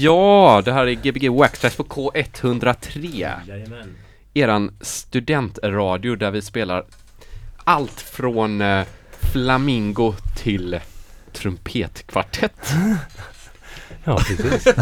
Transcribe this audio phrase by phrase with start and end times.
[0.00, 3.32] Ja, det här är Gbg Waxtrax på K103.
[3.48, 3.96] Jajamän.
[4.34, 6.84] Eran studentradio där vi spelar
[7.64, 8.84] allt från eh,
[9.20, 10.80] flamingo till
[11.32, 12.72] trumpetkvartett.
[14.04, 14.74] Ja, precis.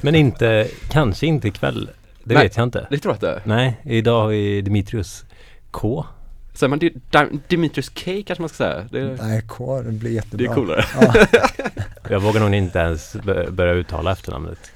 [0.00, 1.90] Men inte, kanske inte ikväll.
[2.24, 2.42] Det Nej.
[2.42, 2.86] vet jag inte.
[2.90, 3.42] Det tror jag inte.
[3.44, 5.24] Nej, idag har vi Dimitrius
[5.70, 6.06] K.
[6.54, 8.86] Säger man Di- Di- Dimitrius K kanske man ska säga?
[8.90, 10.50] Det, Nej, K, det blir det jättebra.
[10.50, 10.84] är coolare.
[11.00, 11.14] Ja,
[12.08, 14.72] Jag vågar nog inte ens bö- börja uttala efternamnet.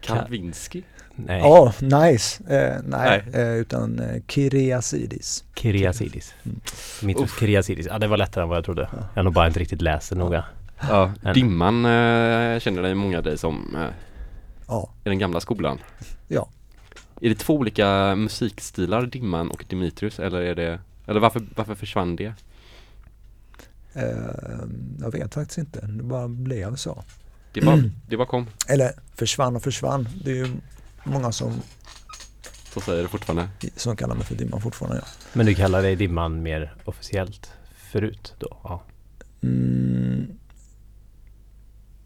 [0.00, 0.82] Kalvinski?
[1.16, 2.42] Nej, oh, nice.
[2.48, 3.42] Eh, nej, Nej.
[3.42, 5.44] Eh, utan eh, Kyriasidis.
[5.54, 6.34] Kyriasidis.
[6.44, 6.60] Mm.
[7.00, 7.40] Dimitrius Uff.
[7.40, 7.86] Kyriasidis.
[7.86, 8.88] Ja, det var lättare än vad jag trodde.
[8.92, 8.98] Ja.
[9.14, 10.44] Jag har nog bara inte riktigt läst det noga.
[10.88, 11.34] Ja, En.
[11.34, 13.86] Dimman eh, känner dig många av dig som eh,
[14.68, 15.78] Ja, i den gamla skolan.
[16.28, 16.48] Ja.
[17.20, 22.16] Är det två olika musikstilar, Dimman och Dimitrius, eller är det, eller varför, varför försvann
[22.16, 22.34] det?
[23.92, 24.04] eh,
[25.00, 25.86] jag vet faktiskt inte.
[25.86, 27.04] Det bara blev så.
[27.52, 27.76] Det bara,
[28.08, 30.08] det bara kom, Eller försvann och försvann.
[30.24, 30.48] Det är ju
[31.04, 31.52] många som,
[32.74, 33.48] så säger det fortfarande.
[33.76, 34.98] som kallar mig för Dimman fortfarande.
[35.04, 35.08] Ja.
[35.32, 38.56] Men du kallar dig Dimman mer officiellt förut då?
[38.64, 38.82] Ja.
[39.42, 40.26] Mm,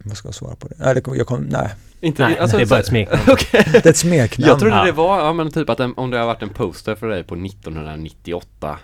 [0.05, 0.75] vad ska jag svara på det?
[0.79, 1.51] Nej, det kom, jag kom, nej.
[1.61, 3.23] Nej, Inte, det är bara ett smeknamn.
[3.29, 3.69] Okej.
[3.73, 4.49] det är ett smeknamn.
[4.49, 4.85] Jag trodde Ja.
[4.85, 7.25] det var, ja men typ att en, om det har varit en poster för dig
[7.25, 8.79] på 1998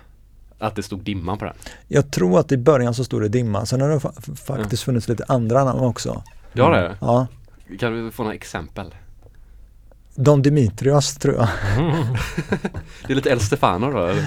[0.59, 1.53] Att det stod Dimman på den
[1.87, 3.65] Jag tror att i början så stod det Dimman.
[3.65, 6.23] Sen har det fa- faktiskt funnits lite andra namn också.
[6.53, 6.95] Du har det?
[7.01, 7.27] Ja.
[7.79, 8.95] Kan vi få några exempel?
[10.15, 11.47] Don Dimitrios tror jag.
[13.07, 14.21] Det är lite El Stefano då eller?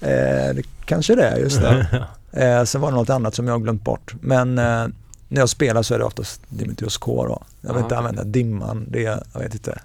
[0.00, 2.06] Eh, det kanske det är, just det.
[2.32, 4.14] Eh, sen var det något annat som jag har glömt bort.
[4.20, 4.86] Men eh,
[5.28, 7.42] när jag spelar så är det oftast Dimitrios K då.
[7.60, 7.84] Jag vill Ja.
[7.84, 9.78] inte använda Dimman, det jag vet inte.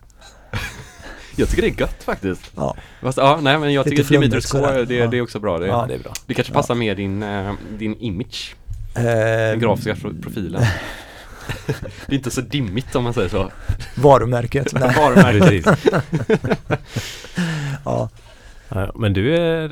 [1.36, 2.76] Jag tycker det är gött faktiskt Ja.
[3.02, 5.68] Fast, ja, nej men jag Lite tycker Dimitrios K, det, det är också bra det,
[5.68, 5.82] Ja.
[5.82, 6.14] Ja, det är bra.
[6.26, 8.56] det kanske passar med din, eh, din image
[8.96, 10.62] Eh, Den grafiska pro- profilen
[12.06, 13.52] Det är inte så dimmigt om man säger så
[13.96, 14.74] varumärket.
[14.74, 14.96] Nej.
[14.98, 15.40] Varumärke.
[15.40, 15.94] Precis.
[17.86, 18.10] Ja.
[18.70, 19.64] Ja, men du är,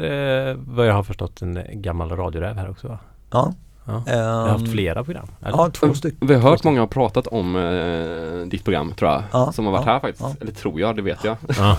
[0.50, 3.00] eh, vad jag har förstått, en gammal radioräv här också va?
[3.32, 3.54] Ja.
[3.92, 4.04] Ja.
[4.14, 5.28] Jag har ehm, haft flera program.
[5.42, 5.58] eller?
[5.58, 6.28] Ja, två stycken.
[6.28, 9.72] Vi har hört många ha pratat om eh, ditt program tror jag Ja, Som har
[9.72, 10.36] varit ja, här faktiskt, ja.
[10.42, 11.78] eller tror jag, det vet jag Ja.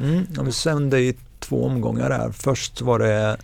[0.00, 2.30] Mm, vi sände i två omgångar där.
[2.32, 3.36] Först var det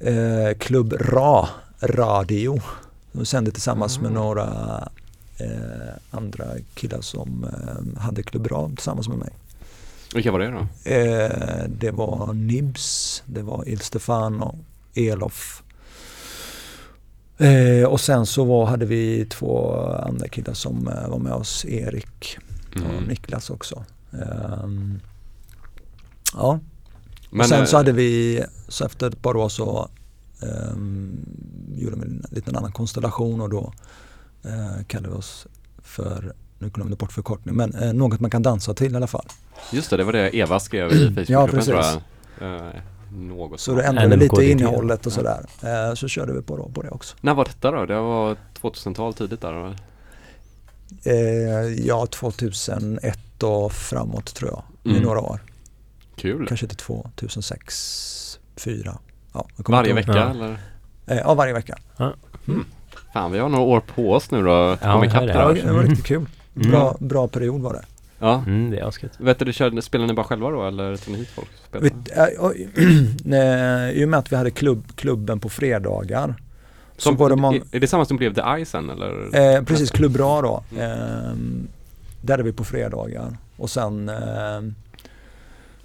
[0.00, 1.48] eh, Klubb RA,
[1.80, 2.60] Radio.
[3.12, 4.14] De sände tillsammans med Ah.
[4.14, 4.48] några
[5.38, 6.44] eh, andra
[6.74, 9.30] killar som eh, hade Klubb RA tillsammans med mig.
[10.14, 10.90] Vilka var det då?
[10.90, 14.58] Eh, det var Nibs, det var Il Stefano,
[14.94, 15.61] Elof.
[17.38, 21.64] Eh, och sen så var, hade vi två andra killar som eh, var med oss,
[21.64, 23.04] Erik och Mm.
[23.04, 23.84] Niklas också.
[24.12, 25.00] Ehm,
[26.34, 26.60] ja,
[27.30, 29.88] Men, och sen eh, så hade vi, så efter ett par år så
[30.40, 31.26] um,
[31.74, 33.72] gjorde vi en liten annan konstellation och då
[34.46, 35.46] uh, kallade vi oss
[35.82, 39.06] för, nu glömde jag bort förkortning, men eh, något man kan dansa till i alla
[39.06, 39.26] fall.
[39.72, 41.66] Just det, det var det Eva skrev i Facebookgruppen Ja, precis.
[41.66, 41.80] tror
[42.40, 42.66] jag.
[42.66, 42.80] Eh,
[43.12, 43.88] något Så det sånt.
[43.98, 44.40] ändrade NMKDT.
[44.42, 45.46] lite innehållet och sådär.
[45.62, 47.16] Eh, så körde vi på, på det också.
[47.20, 47.86] När var detta då?
[47.86, 49.74] Det var 2000-tal tidigt där då?
[51.10, 55.02] Eh, ja, 2001 och framåt tror jag, i Mm.
[55.02, 55.40] några år.
[56.16, 56.46] Kul!
[56.48, 58.98] Kanske till 2006, 2004.
[59.34, 60.30] Ja, Varje vecka Ja.
[60.30, 60.58] eller?
[61.06, 61.78] Eh, ja, varje vecka.
[63.12, 65.82] Fan vi har några år på oss nu då, Ja, komma det Ja, det var
[65.82, 66.26] riktigt kul.
[66.56, 66.70] Mm.
[66.70, 67.84] Bra, bra period var det.
[68.24, 69.12] Ja, Mm, det är asket.
[69.18, 71.48] vet du, du körde, spelar ni bara själva då eller tog ni hit folk?
[71.72, 72.24] Vet, äh,
[74.00, 76.34] I och med att vi hade klubb, klubben på fredagar
[76.96, 79.36] så Som, var det många, är, är det samma som blev The Eye sen eller?
[79.56, 80.90] eh, precis Klubb Bra då, Mm.
[80.90, 81.32] eh,
[82.22, 84.60] där är vi på fredagar och sen eh,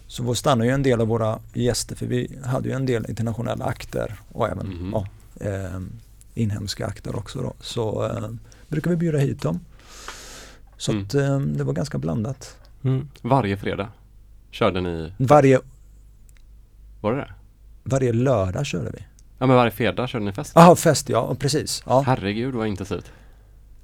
[0.07, 3.05] så var- stannar ju en del av våra gäster för vi hade ju en del
[3.09, 4.89] internationella akter och även Mhm.
[4.93, 5.07] ja,
[5.47, 5.79] eh,
[6.33, 7.53] inhemska akter också då.
[7.61, 8.29] Så eh,
[8.67, 9.59] brukar vi bjuda hit dem.
[10.77, 11.03] Så Mm.
[11.03, 12.57] att eh, det var ganska blandat.
[12.83, 13.07] Mm.
[13.21, 13.87] Varje fredag?
[14.51, 15.59] Körde ni, Varje,
[17.01, 17.31] var det det?
[17.83, 18.99] varje lördag körde vi.
[19.39, 20.51] Ja men varje fredag körde ni fest?
[20.55, 21.83] Jaha, fest ja, precis.
[21.85, 22.01] Ja.
[22.07, 23.11] Herregud vad intensivt.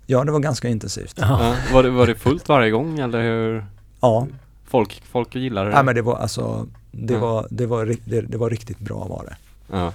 [0.06, 1.17] ja, det var ganska intensivt.
[1.21, 1.45] Ja.
[1.45, 3.65] Ja, var, det, var det fullt varje gång eller hur?
[4.01, 4.27] Ja,
[4.65, 5.71] Folk, folk gillar det?
[5.71, 7.19] Nej, men det var alltså, det, Ja.
[7.19, 9.35] var, det, var, det, det var riktigt bra var det.
[9.77, 9.91] Ja.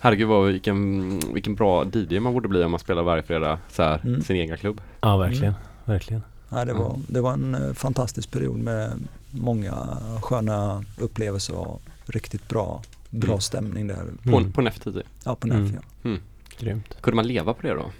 [0.00, 3.82] Herregud vad, vilken, vilken bra DJ man borde bli om man spelar varje fredag så
[3.82, 4.22] här, Mm.
[4.22, 4.80] sin egna klubb.
[5.00, 5.54] ja, verkligen.
[5.84, 6.22] Verkligen.
[6.48, 6.78] Nej, det, Ja.
[6.78, 8.92] var, det var en eh, fantastisk period med
[9.30, 13.40] många sköna upplevelser och riktigt bra, bra Mm.
[13.40, 14.04] stämning där.
[14.24, 14.52] På, Mm.
[14.52, 15.02] på en F10.
[15.24, 15.80] Ja, på NF Mm.
[16.02, 16.10] ja.
[16.58, 16.96] Grymt.
[17.00, 17.90] Kunde man leva på det då?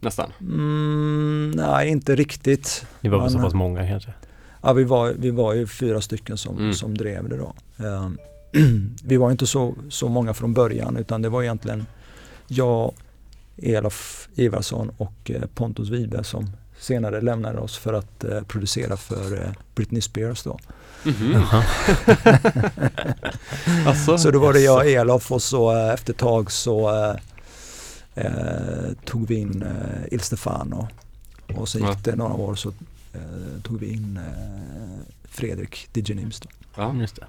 [0.00, 0.32] Nästan.
[0.40, 2.86] Mm, nej, inte riktigt.
[3.00, 4.12] Ni var väl så pass många kanske?
[4.62, 6.72] Ja, vi, var, vi var ju fyra stycken som, Mm.
[6.72, 7.54] som drev det då.
[7.86, 8.18] Ehm,
[9.04, 11.86] vi var inte så, så många från början utan det var egentligen
[12.48, 12.94] jag,
[13.56, 16.50] Elof Ivarsson och eh, Pontus Wibe som
[16.86, 20.58] senare lämnade oss för att eh, producera för eh, Britney Spears då.
[21.04, 21.32] Mhm.
[21.32, 21.64] Jaha.
[23.86, 27.04] Alltså, Så då var det jag och Elof och så eh, efter ett tag så
[27.04, 27.16] eh,
[28.14, 30.88] eh, tog vi in eh, Il Stefano
[31.56, 32.68] och så gick det några år så
[33.12, 36.48] eh, tog vi in eh, Fredrik DJ Nims då.
[36.76, 37.24] ja, Just det.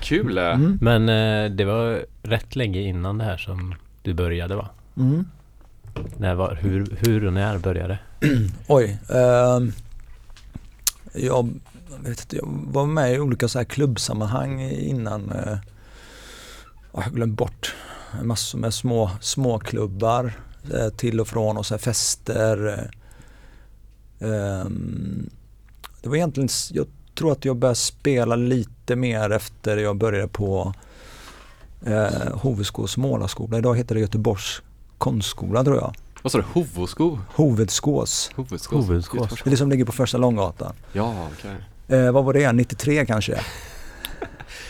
[0.00, 0.38] kul.
[0.38, 0.78] Mm.
[0.80, 4.68] Men eh, det var rätt länge innan det här som du började va?
[4.96, 5.24] Mm.
[6.16, 8.28] När var, hur, hur och när började det?
[8.68, 8.98] Oj.
[9.10, 9.60] Eh,
[11.12, 11.48] jag,
[12.00, 15.30] vet inte, jag var med i olika så här klubbsammanhang innan.
[15.30, 15.56] Eh,
[16.92, 17.74] jag har glömt bort
[18.22, 20.32] massor med små, små klubbar
[20.74, 22.68] eh, till och från och så här fester.
[22.68, 24.28] eh.
[24.28, 25.30] Ehm,
[26.02, 30.74] det var egentligen, jag tror att jag började spela lite mer efter jag började på
[31.86, 33.58] eh, Hoveskås målarskola.
[33.58, 34.62] Idag heter det Göteborgs
[35.02, 35.94] konstskola tror jag.
[36.22, 36.44] Vad sa du?
[36.52, 37.18] Hovosko?
[37.34, 38.30] Hoveskås.
[38.36, 38.86] Hoveskås?
[38.88, 39.28] Hoveskås.
[39.44, 40.72] Det är det som ligger på första Långgatan.
[40.92, 41.98] Ja, okej.
[41.98, 42.52] Eh, vad var det?
[42.52, 43.40] 93 kanske?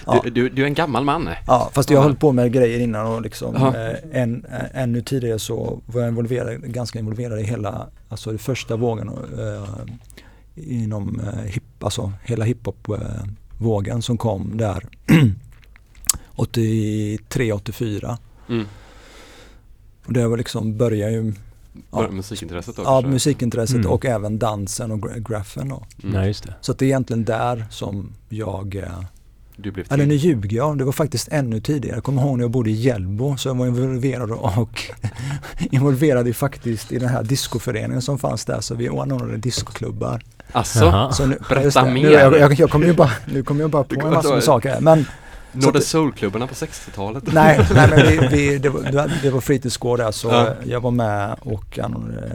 [0.06, 0.20] Ja.
[0.24, 1.28] Du, du, du är en gammal man.
[1.28, 1.34] eh?
[1.46, 2.02] Ja, fast jag Ja.
[2.02, 3.76] höll på med grejer innan och liksom Ja.
[3.76, 8.38] eh, än, eh, ännu tidigare så var jag involverad, ganska involverad i hela, alltså i
[8.38, 9.08] första vågen
[9.38, 9.64] eh,
[10.54, 14.86] inom eh, hip, alltså hela hiphop-vågen som kom där
[16.36, 18.18] 83, 84.
[18.48, 18.66] Mm.
[20.06, 21.32] Och det var liksom, började ju,
[21.90, 22.10] Ja.
[22.10, 23.08] musikintresset då ja kanske?
[23.10, 23.90] musikintresset Mm.
[23.90, 25.82] och även dansen och gra- graffen då.
[26.02, 26.14] Mm.
[26.16, 26.54] Nej just det.
[26.60, 28.82] Så att det är egentligen där som jag eh,
[29.56, 31.96] Du blev Eller nu ljuger jag, det var faktiskt ännu tidigare.
[31.96, 34.82] Jag kommer ihåg när jag bodde i Hjällbo så jag var involverad och
[35.70, 40.22] involverad i faktiskt i den här discoföreningen som fanns där så vi anordnade discoklubbar.
[40.52, 41.08] Alltså.
[41.12, 41.92] Så nu, Berätta mer.
[41.92, 44.80] Nu, jag, jag, jag kommer ju bara, nu kommer jag bara på en massa saker.
[44.80, 45.06] Men
[45.54, 47.32] Att- Soul-klubbarna på 60-talet.
[47.32, 50.48] nej, nej men vi, vi, det, var, det var fritidsgård där så Ja.
[50.64, 52.26] jag var med och anordnade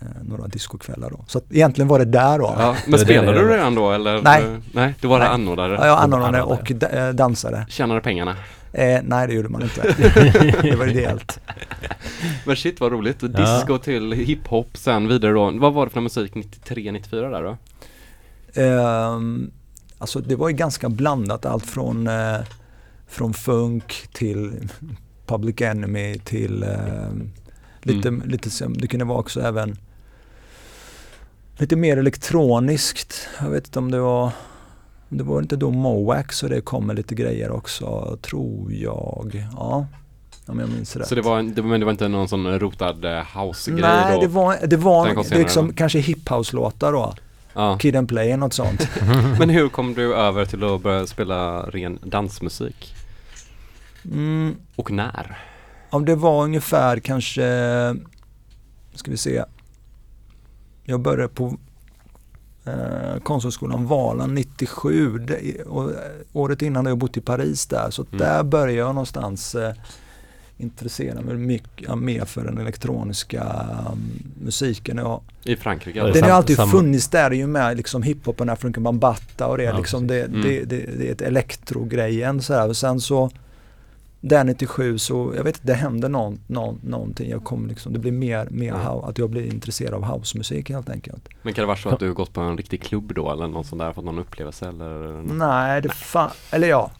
[0.00, 1.24] eh, några discokvällar då.
[1.26, 2.54] Så att egentligen var det där då.
[2.58, 4.22] Ja, men spelade du redan då eller?
[4.22, 4.42] Nej.
[4.72, 5.28] Nej, du var Nej.
[5.28, 5.72] anordnare.
[5.74, 7.66] Ja, jag anordnade och eh, dansade.
[7.68, 8.36] Tjänade pengarna.
[8.72, 9.82] Eh, nej det gjorde man inte.
[10.62, 11.40] det var ideellt.
[12.46, 13.20] Men shit vad roligt.
[13.20, 15.50] Disco till hiphop sen vidare då.
[15.54, 17.56] Vad var det för musik 93, 94 där då?
[18.62, 19.50] Ehm,
[19.98, 22.38] alltså det var ju ganska blandat allt från, eh,
[23.06, 24.68] från funk till
[25.26, 27.30] Public Enemy till ehm,
[27.82, 29.76] lite, lite, som- det kunde vara också även
[31.58, 33.28] lite mer elektroniskt.
[33.40, 34.30] Jag vet inte om det var
[35.08, 39.48] det var inte då Mowax och det kom med lite grejer också, tror jag.
[39.56, 39.86] Ja,
[40.46, 41.08] om jag minns rätt.
[41.08, 44.14] Så det var, en, det, men det var inte någon sån rotad eh, house-grej Nej,
[44.14, 44.20] då?
[44.20, 47.14] det var, det var det senare liksom kanske hiphouse-låtar då.
[47.56, 47.78] Ja.
[47.78, 48.88] Kid and Play, något sånt.
[49.38, 52.94] Men hur kom du över till att börja spela ren dansmusik?
[54.12, 55.38] Mm, Och när?
[55.90, 57.42] Om det var ungefär kanske,
[58.94, 59.44] ska vi se,
[60.84, 61.56] jag började på
[62.64, 65.96] eh, Konsthögskolan Valand 97 det, och eh,
[66.32, 68.18] året innan hade jag bott i Paris där så Mm.
[68.18, 69.74] där började jag någonstans eh,
[70.58, 73.98] intressera mig mycket ja, mer för den elektroniska um,
[74.44, 74.96] musiken.
[74.96, 76.00] Jag, I Frankrike?
[76.00, 79.56] Är den har alltid samma- funnits där i och med liksom hiphopen, African Bambata och
[79.58, 80.44] det, Ja, liksom, det, precis.
[80.68, 82.68] det, det, det är ett elektrogrejen så här.
[82.68, 83.30] Och sen så
[84.20, 87.30] där 97 så, jag vet inte, det hände någon, någon, någonting.
[87.30, 88.76] Jag kom liksom, det blir mer, mer Ja.
[88.92, 91.28] hou- att jag blir intresserad av housemusik helt enkelt.
[91.42, 93.46] Men kan det vara så att du har gått på en riktig klubb då eller
[93.46, 95.22] någon sån där, fått någon upplevelse eller?
[95.22, 96.90] Nej, det fa- eller ja,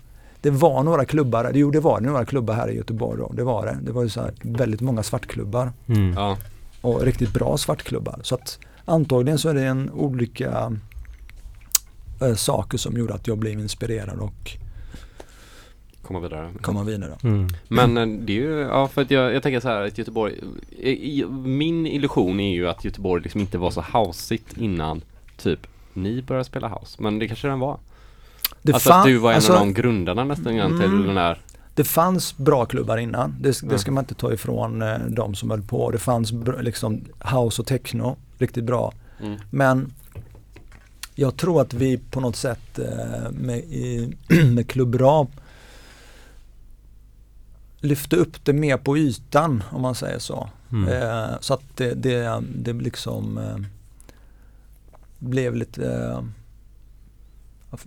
[0.41, 3.45] det var några klubbar, jo det var det, några klubbar här i Göteborg då, det
[3.45, 3.79] var det.
[3.83, 6.13] Det var ju så här väldigt många svartklubbar Mm.
[6.13, 6.37] Ja,
[6.81, 8.21] och riktigt bra svartklubbar.
[8.23, 10.73] Så att antagligen så är det en olika
[12.21, 14.57] eh, saker som gjorde att jag blev inspirerad och
[16.03, 16.53] komma vidare.
[16.61, 17.17] komma vidare.
[17.23, 17.49] Mm.
[17.69, 20.35] Men eh, det är ju, ja för att jag, jag tänker så här att Göteborg,
[20.71, 25.03] i, i, min illusion är ju att Göteborg liksom inte var så houseigt innan
[25.37, 27.03] typ ni började spela house.
[27.03, 27.79] Men det kanske den var.
[28.63, 31.07] Det, alltså fan- att du var en alltså, av de grundarna nästan grann till Mm.
[31.07, 31.41] den här.
[31.75, 35.51] det fanns bra klubbar innan, det, det ska man inte ta ifrån eh, de som
[35.51, 35.91] höll på.
[35.91, 38.93] Det fanns liksom house och techno, riktigt bra.
[39.23, 39.39] Mm.
[39.51, 39.93] Men
[41.15, 44.17] jag tror att vi på något sätt eh, med, i,
[44.55, 45.29] med Club Rap
[47.81, 50.49] lyfte upp det mer på ytan om man säger så.
[50.73, 50.89] Mm.
[51.03, 53.41] Eh, så att det, det, det liksom
[55.19, 56.17] blev lite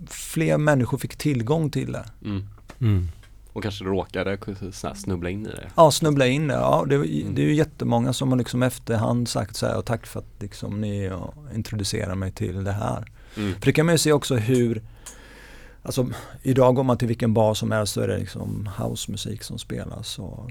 [0.06, 2.04] Fler människor fick tillgång till det.
[2.24, 2.46] Mm.
[2.80, 3.08] Mm.
[3.52, 4.38] Och kanske råkade
[4.94, 5.70] snubbla in i det.
[5.76, 6.54] Ja, snubbla in det.
[6.54, 7.34] Ja, det, Mm.
[7.34, 10.26] det är ju jättemånga som har liksom efterhand sagt så här, och tack för att
[10.38, 11.10] liksom ni
[11.54, 13.04] introducerar mig till det här.
[13.36, 13.54] Mm.
[13.54, 14.82] För det kan man ju se också hur,
[15.82, 16.08] alltså
[16.42, 20.18] idag går man till vilken bar som helst så är det liksom housemusik som spelas
[20.18, 20.50] och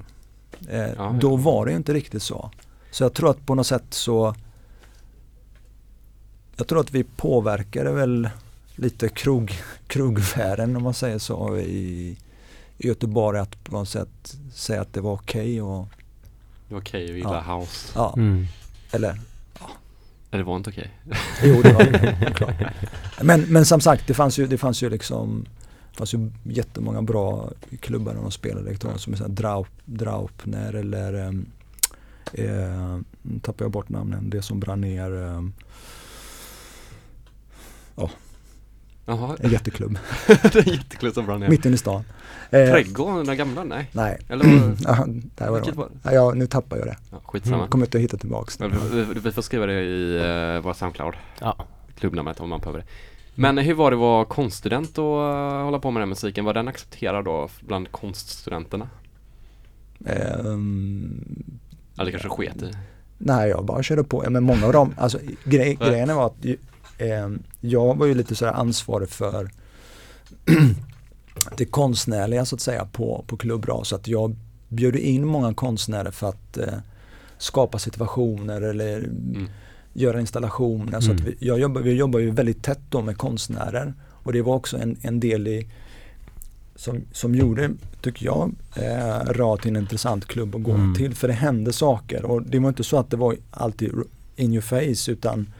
[0.68, 1.16] Eh, Ja.
[1.20, 2.50] Då var det ju inte riktigt så.
[2.90, 4.34] Så jag tror att på något sätt så
[6.56, 8.28] Jag tror att vi påverkade väl
[8.80, 9.52] lite krog,
[9.86, 12.16] krogfären om man säger så i,
[12.78, 15.88] i Göteborg att på något sätt säga att det var okej och
[16.68, 17.92] Det var okej att gilla house.
[17.94, 18.46] ja, Mm.
[18.92, 19.20] eller
[20.30, 20.90] Eller det var inte okej.
[21.42, 22.32] Jo, det var det.
[22.34, 22.54] klart.
[23.22, 25.46] Men, men som sagt, det fanns ju, det fanns ju liksom
[25.90, 31.46] det fanns ju jättemånga bra klubbar när de spelade elektroniskt som Draup, Draupner eller um,
[32.32, 35.52] eh, nu tappar jag bort namnen, det som brann ner um,
[39.06, 41.48] Jaha, en jätteklubb det är jättekul som brann ner.
[41.48, 42.04] mitt inne i stan.
[42.50, 43.64] Eh, Trädgården, den gamla?
[43.64, 43.90] Nej.
[43.92, 45.72] nej, Eller var ja, där var det.
[45.72, 45.88] var?
[46.02, 46.96] Ja, ja, nu tappar jag det.
[47.10, 47.58] Ja, skitsamma.
[47.58, 50.74] Jag kommer inte att hitta tillbaks vi, vi, vi får skriva det i uh, våra
[50.74, 51.14] Soundcloud.
[51.40, 51.66] Ja.
[51.98, 52.84] Klubbnamnet om man behöver det.
[53.34, 56.44] Men hur var det att vara konststudent och uh, hålla på med den musiken?
[56.44, 58.88] Var den accepterad då bland konststudenterna?
[60.06, 61.24] Ehm,
[61.98, 62.72] Eller kanske sket i?
[63.18, 64.24] Nej, jag bara körde på.
[64.24, 66.54] Ja, Men många av dem, alltså grej, grejen var att eh,
[67.60, 69.50] jag var ju lite sådär ansvarig för
[71.56, 73.84] det konstnärliga så att säga på, på Klubbra.
[73.84, 74.36] Så att jag
[74.68, 76.74] bjöd in många konstnärer för att eh,
[77.38, 79.48] skapa situationer eller Mm.
[79.92, 81.00] göra installationer.
[81.00, 81.24] Så att Mm.
[81.38, 83.94] vi, jag jobbar, vi jobbar ju väldigt tätt då med konstnärer.
[84.22, 85.68] Och det var också en, en del i
[86.76, 87.70] som, som gjorde,
[88.02, 90.94] tycker jag, eh, Rad till en intressant klubb att gå Mm.
[90.94, 91.14] till.
[91.14, 93.92] För det hände saker och det var inte så att det var alltid
[94.36, 95.52] in your face utan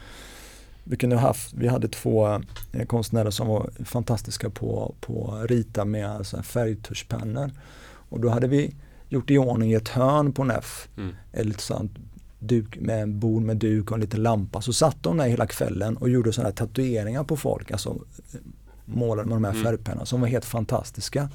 [0.85, 2.29] vi kunde ha haft, vi hade två
[2.73, 7.51] eh, konstnärer som var fantastiska på, på att rita med färgtuschpennor.
[7.87, 8.75] Och då hade vi
[9.09, 11.15] gjort i ordning ett hörn på NEF, Mm.
[11.33, 11.93] ett litet sånt
[12.39, 14.61] duk med en bord med duk och en liten lampa.
[14.63, 18.41] Så satt de där hela kvällen och gjorde sådana här tatueringar på folk, alltså eh,
[18.85, 19.65] målade med de här Mm.
[19.65, 21.29] färgpennorna som var helt fantastiska.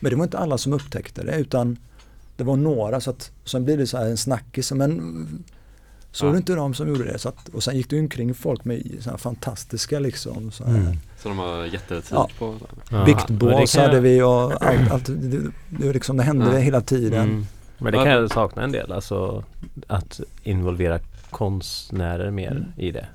[0.00, 1.76] Men det var inte alla som upptäckte det utan
[2.36, 4.72] det var några så att sen blir det så här en snackis.
[4.72, 5.44] Men
[6.12, 6.32] såg Ja.
[6.32, 7.18] du inte de som gjorde det?
[7.18, 10.74] Så att, och sen gick det omkring folk med så här fantastiska liksom så här,
[10.76, 10.96] Mm.
[11.18, 12.28] Så de har jättetid Ja.
[12.38, 12.56] på?
[12.90, 16.58] Ja, jag- hade vi och allt, allt det, det, liksom, det hände Ja.
[16.58, 17.22] hela tiden.
[17.28, 17.46] Mm.
[17.78, 19.44] Men det kan jag sakna en del, alltså
[19.86, 20.98] att involvera
[21.30, 22.64] konstnärer mer Mm.
[22.76, 23.06] i det.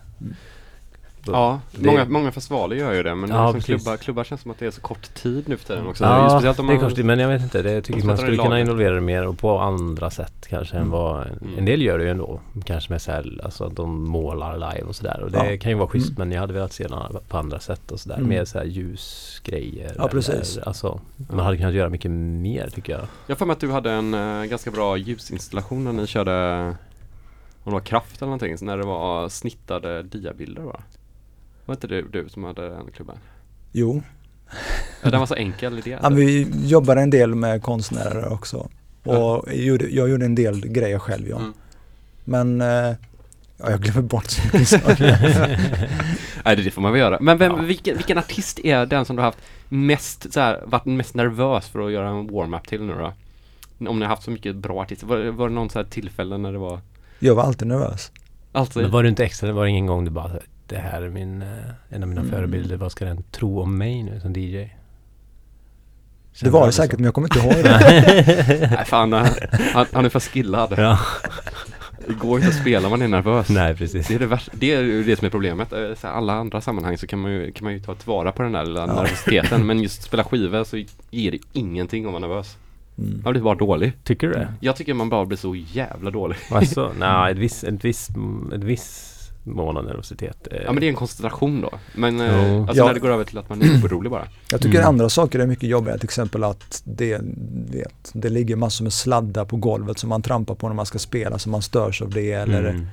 [1.27, 1.41] Mm.
[1.41, 4.51] Ja, Det- många, många festivaler gör ju det men Ja, liksom klubbar, klubbar känns som
[4.51, 6.03] att det är så kort tid nu för tiden också.
[6.03, 7.62] Ja, Speciellt om det är man, konstigt men jag vet inte.
[7.62, 10.75] Det tycker de man i skulle kunna involvera det mer och på andra sätt kanske
[10.75, 10.91] än Mm.
[10.91, 11.38] vad Mm.
[11.57, 12.39] en del gör det ju ändå.
[12.65, 15.19] Kanske med så här, alltså att de målar live och sådär.
[15.24, 15.57] Och det Ja.
[15.57, 16.15] kan ju vara schysst Mm.
[16.27, 18.15] men jag hade velat se något på andra sätt och sådär.
[18.17, 18.29] Mm.
[18.29, 19.96] Mer så här ljusgrejer.
[19.98, 20.55] Ja, precis.
[20.57, 23.01] Eller, alltså, man hade kunnat göra mycket mer tycker jag.
[23.27, 26.65] Jag för mig att du hade en eh, ganska bra ljusinstallation när ni körde
[27.63, 30.79] om det var kraft eller någonting, så när det var snittade diabilder va?
[31.67, 33.17] Var inte det du som hade den klubben?
[33.71, 34.01] Jo,
[35.03, 35.97] Ja, den var så enkel idé.
[36.01, 38.57] ja, vi jobbade en del med konstnärer också.
[38.57, 38.69] Och
[39.15, 39.43] Ja.
[39.47, 41.38] jag, gjorde, jag gjorde en del grejer själv ja.
[41.38, 41.53] Mm.
[42.24, 42.95] Men eh,
[43.57, 45.17] ja, jag glömmer bort så mycket saker.
[46.45, 47.17] Nej det får man väl göra.
[47.21, 47.62] Men vem, Ja.
[47.62, 51.67] vilken, vilken artist är den som du har haft mest, så här, varit mest nervös
[51.67, 53.13] för att göra en warm-up till nu då?
[53.89, 56.38] Om ni har haft så mycket bra artister, var, var det någon så här tillfälle
[56.38, 56.79] när det var
[57.19, 58.12] Jag var alltid nervös.
[58.51, 58.81] Alltid?
[58.83, 60.31] Men var du inte extra, var det ingen gång du bara
[60.67, 61.47] Det här är min, eh,
[61.89, 62.33] en av mina Mm.
[62.33, 62.77] förebilder.
[62.77, 64.51] Vad ska den tro om mig nu som DJ?
[64.57, 64.69] Det
[66.39, 66.81] Kände var det så?
[66.81, 68.67] säkert men jag kommer inte ihåg det.
[68.75, 70.74] Nej fan, han, han är för skillad.
[70.77, 71.00] Ja,
[72.07, 73.50] Det går inte att spela om man är nervös.
[73.50, 74.07] nej precis.
[74.07, 75.74] Det är det, värsta, det är det som är problemet.
[75.74, 78.31] Eh, Så här, alla andra sammanhang så kan man ju, kan man ju ta tillvara
[78.31, 78.86] på den där lilla Ja.
[78.93, 79.65] nervositeten.
[79.67, 80.77] Men just spela skivor så
[81.12, 82.57] ger det ingenting om man är nervös.
[82.97, 83.21] Mm.
[83.24, 83.91] Man blir bara dålig.
[84.03, 84.53] Tycker du det?
[84.59, 86.38] Jag tycker man bara blir så jävla dålig.
[86.51, 88.09] Alltså, nej, ett visst, ett visst,
[88.55, 89.16] ett visst
[89.56, 90.48] mån av nervositet.
[90.51, 91.70] eh, Ja men det är en koncentration då.
[91.96, 92.62] Men Jo.
[92.62, 92.86] alltså Ja.
[92.86, 94.27] när det går över till att man är orolig bara.
[94.51, 94.89] Jag tycker Mm.
[94.89, 97.20] andra saker är mycket jobbigare, till exempel att det,
[97.72, 101.00] det, det ligger massor med sladdar på golvet som man trampar på när man ska
[101.00, 102.88] spela så man störs av det eller mm.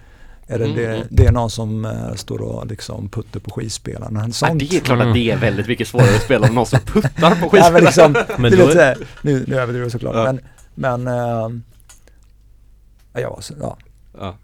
[0.47, 1.07] Eller Mm, det, mm.
[1.11, 4.15] det är någon som eh, står och liksom puttar på skivspelaren.
[4.27, 4.59] Ja, Sånt.
[4.59, 7.11] det är klart att det är väldigt mycket svårare att spela om någon som puttar
[7.11, 7.17] på
[7.57, 7.73] Ja, skivspelaren.
[7.73, 10.15] men liksom, Men det är lite är- nu, nu överdriver jag såklart.
[10.17, 10.25] Ja.
[10.25, 10.41] Men,
[10.75, 11.63] men ehm,
[13.13, 13.77] ja, så, ja.
[14.21, 14.35] Ja.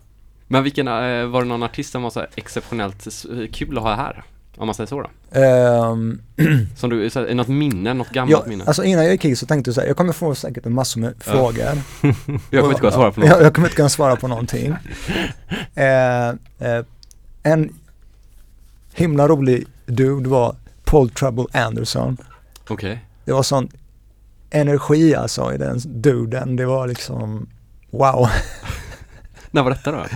[0.53, 3.07] Men vilken, eh, var det någon artist som var så exceptionellt
[3.53, 4.25] kul att ha här?
[4.57, 5.41] Om man säger så då?
[5.41, 6.21] Ehm,
[6.77, 8.65] Som du, så här, något minne, något gammalt jag, minne?
[8.65, 10.75] alltså innan jag gick hit så tänkte jag så här, jag kommer få säkert en
[10.75, 11.65] massor med frågor.
[12.51, 13.29] jag kommer inte kunna svara på något.
[13.29, 14.75] Jag, jag kommer inte kunna svara på någonting.
[15.75, 16.85] Eh, eh,
[17.43, 17.75] en
[18.95, 22.17] himla rolig dude var Paul Trouble Anderson.
[22.69, 23.05] Okej.
[23.25, 23.69] Det var sån
[24.51, 26.57] energi alltså i den duden.
[26.57, 27.49] Det var liksom
[27.91, 28.29] wow.
[29.53, 30.07] När var detta då?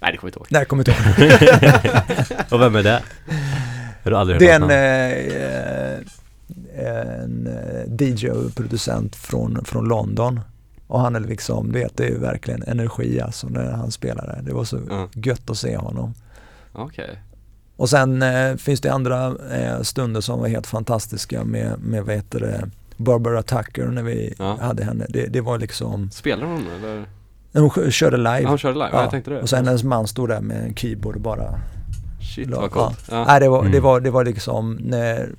[0.00, 0.46] Nej det kommer jag inte ihåg.
[0.50, 2.42] Nej, kommer inte ihåg.
[2.52, 3.02] Och vem är det?
[4.04, 5.96] Har du aldrig hört Det är en, eh,
[6.76, 10.40] eh, en eh, DJ och producent från, från London.
[10.86, 14.38] Och han är liksom, du vet det är ju verkligen energi alltså när han spelade.
[14.42, 15.08] Det var så Ja.
[15.12, 16.14] gött att se honom.
[16.72, 17.18] Okej.
[17.76, 22.14] Och sen eh, finns det andra eh, stunder som var helt fantastiska med, med vad
[22.14, 24.58] heter det, Barbara Tucker när vi Ja.
[24.60, 25.06] hade henne.
[25.08, 27.04] Det, det var liksom, Spelar hon eller?
[27.60, 28.40] Hon kö- körde live.
[28.42, 28.88] Ja, hon körde live?
[28.92, 29.40] Ja, jag tänkte det.
[29.42, 31.60] Och sen hennes man stod där med en keyboard och bara
[32.34, 32.98] Shit la- vad coolt.
[33.10, 33.24] Ja.
[33.24, 33.82] Nej, det, var, det, Mm.
[33.82, 35.30] var, det var liksom när,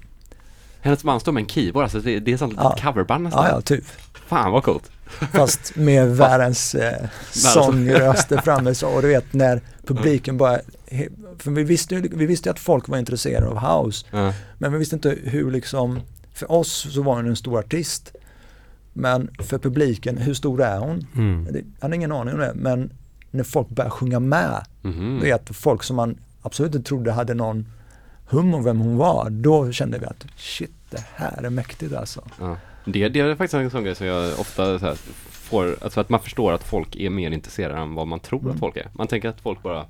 [0.82, 2.76] Hennes man står med en keyboard, alltså det, det är sånt Ja.
[2.82, 3.46] coverband nästan.
[3.46, 3.84] ja ja typ.
[4.28, 4.92] Fan vad coolt.
[5.34, 10.58] Fast med världens eh, sångröster framme så, och du vet när publiken bara,
[10.90, 14.34] he- för vi visste ju vi visste ju att folk var intresserade av house, Ja.
[14.58, 16.00] men vi visste inte hur liksom,
[16.34, 18.16] för oss så var hon en stor artist,
[18.94, 21.08] men för publiken, hur stor är hon?
[21.16, 21.48] Mm.
[21.52, 22.92] Det- Jag hade ingen aning om det, men
[23.32, 27.66] när folk började sjunga med, du vet folk som man absolut inte trodde hade någon
[28.30, 32.24] hum om vem hon var, då kände vi att shit, det här är mäktigt alltså.
[32.40, 32.58] Ja.
[32.86, 34.96] Det, det är faktiskt en sån grej som jag ofta så här,
[35.30, 38.52] får, alltså att man förstår att folk är mer intresserade än vad man tror Mm.
[38.54, 38.88] att folk är.
[38.94, 39.86] Man tänker att folk bara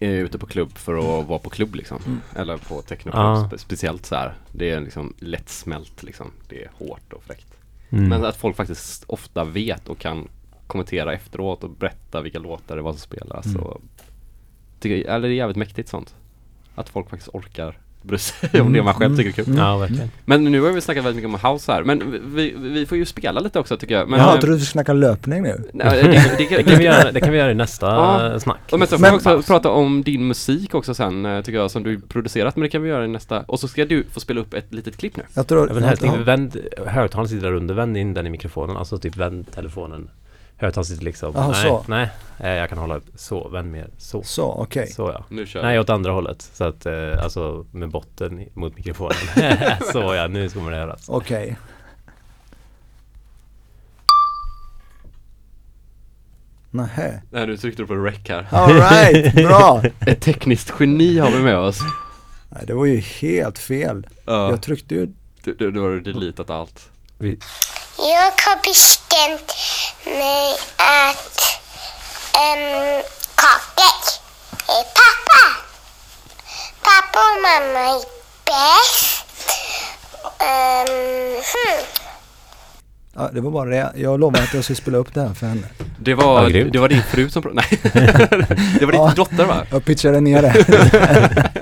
[0.00, 1.98] är ute på klubb för att vara på klubb liksom.
[2.06, 2.20] Mm.
[2.36, 3.46] Eller på technoklubb Ja.
[3.48, 4.34] spe, speciellt så här.
[4.52, 6.30] Det är liksom lättsmält liksom.
[6.48, 7.46] Det är hårt och fräckt.
[7.94, 8.08] Mm.
[8.08, 10.28] Men att folk faktiskt ofta vet och kan
[10.66, 13.46] kommentera efteråt och berätta vilka låtar det var som spelas.
[13.46, 13.62] Mm.
[13.62, 13.80] Och,
[14.80, 16.14] tycker, eller det är jävligt mäktigt sånt.
[16.74, 19.46] Att folk faktiskt orkar bry sig om det man själv tycker är kul.
[19.46, 19.58] Mm.
[19.58, 20.10] Ja, verkligen.
[20.24, 23.04] Men nu har vi snackat väldigt mycket om house här, men vi, vi får ju
[23.04, 24.08] spela lite också tycker jag.
[24.08, 25.62] Men, Jaha, eh, jag trodde du skulle snacka löpning nu.
[25.72, 26.08] nej, det,
[26.38, 28.40] det, Det kan vi göra, det kan vi göra i nästa Ja.
[28.40, 28.58] snack.
[28.72, 31.70] Och men så får vi också prata om din musik också sen, eh, tycker jag,
[31.70, 33.40] som du producerat, men det kan vi göra i nästa.
[33.40, 35.22] Och så ska du få spela upp ett litet klipp nu.
[35.34, 36.56] Jag tror, Jag vill helst inte vänd,
[36.86, 40.08] högtalaren sitter där under, vänd in den i mikrofonen, alltså typ vänd telefonen.
[40.56, 41.84] Högtalaren sitter liksom, Jaha, nej, så.
[41.88, 44.22] nej, eh, jag kan hålla så, vänd mer, så.
[44.22, 44.86] Så, okej.
[44.86, 45.24] Så ja.
[45.28, 46.42] Nu kör Nej, åt andra hållet.
[46.42, 49.16] Så att, eh, alltså med botten mot mikrofonen.
[49.92, 51.08] så ja, nu kommer det höras.
[51.08, 51.56] Okej.
[56.70, 57.22] Nähä.
[57.30, 58.46] Nej, nu tryckte du på rec här.
[58.50, 59.82] Alright, bra!
[60.06, 61.78] Ett tekniskt geni har vi med oss.
[62.48, 64.06] Nej, det var ju helt fel.
[64.24, 65.08] Ja, Jag tryckte ju...
[65.44, 66.90] du, du, du har deletat allt.
[67.18, 67.38] Vi,
[67.98, 69.52] Jag har bestämt
[70.04, 71.40] mig att
[72.34, 73.02] um,
[73.34, 73.96] kakor
[74.68, 75.42] är pappa.
[76.82, 78.02] Pappa och mamma är
[78.44, 79.24] bäst.
[80.40, 81.84] Um, hmm.
[83.16, 83.92] Ja, det var bara det.
[83.96, 85.66] Jag lovade att jag skulle spela upp det här för henne.
[85.98, 87.80] Det var, Ja, det var din fru som pro- Nej,
[88.78, 89.12] det var din Ja.
[89.16, 89.66] dotter va?
[89.70, 90.64] Jag pitchade ner det.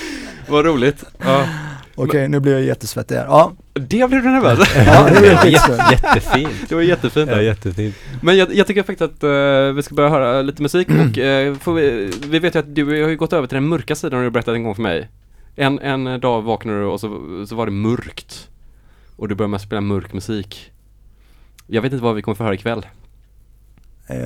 [0.48, 1.04] Vad roligt.
[1.24, 1.44] Ja.
[1.94, 3.24] Okej, nu blir jag jättesvettig här.
[3.24, 6.68] Ja, Det blev du nervös ja det Jätte, jättefint.
[6.68, 7.30] Det var jättefint.
[7.30, 7.94] Ja, jättefint.
[8.22, 11.54] Men jag, jag tycker faktiskt att eh, vi ska börja höra lite musik och eh,
[11.54, 14.18] får vi, vi vet ju att du har ju gått över till den mörka sidan
[14.18, 15.08] har du berättat en gång för mig.
[15.56, 17.08] En, en dag vaknade du och så,
[17.48, 18.48] så var det mörkt.
[19.16, 20.72] Och du började med att spela mörk musik.
[21.66, 22.86] Jag vet inte vad vi kommer få höra ikväll.
[24.06, 24.16] Eh,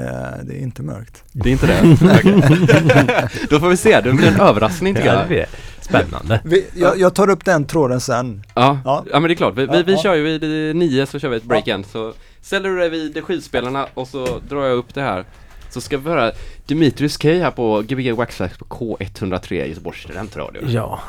[0.44, 1.24] det är inte mörkt.
[1.32, 3.30] Det är inte det?
[3.50, 5.46] Då får vi se, det blir en överraskning tycker Ja, jag.
[5.84, 6.40] Spännande.
[6.44, 8.42] Vi, jag, jag tar upp den tråden sen.
[8.54, 9.04] Ja, Ja.
[9.12, 9.54] ja men det är klart.
[9.58, 9.98] Vi, vi, vi ja.
[10.02, 11.84] kör ju vid nio så kör vi ett break-in.
[11.84, 15.24] Så ställer du dig vid skivspelarna och så drar jag upp det här.
[15.70, 16.32] Så ska vi höra
[16.66, 20.62] Dimitrius K här på Gbg Waxfax på K103 Göteborgs studentradio.
[20.68, 21.00] Ja,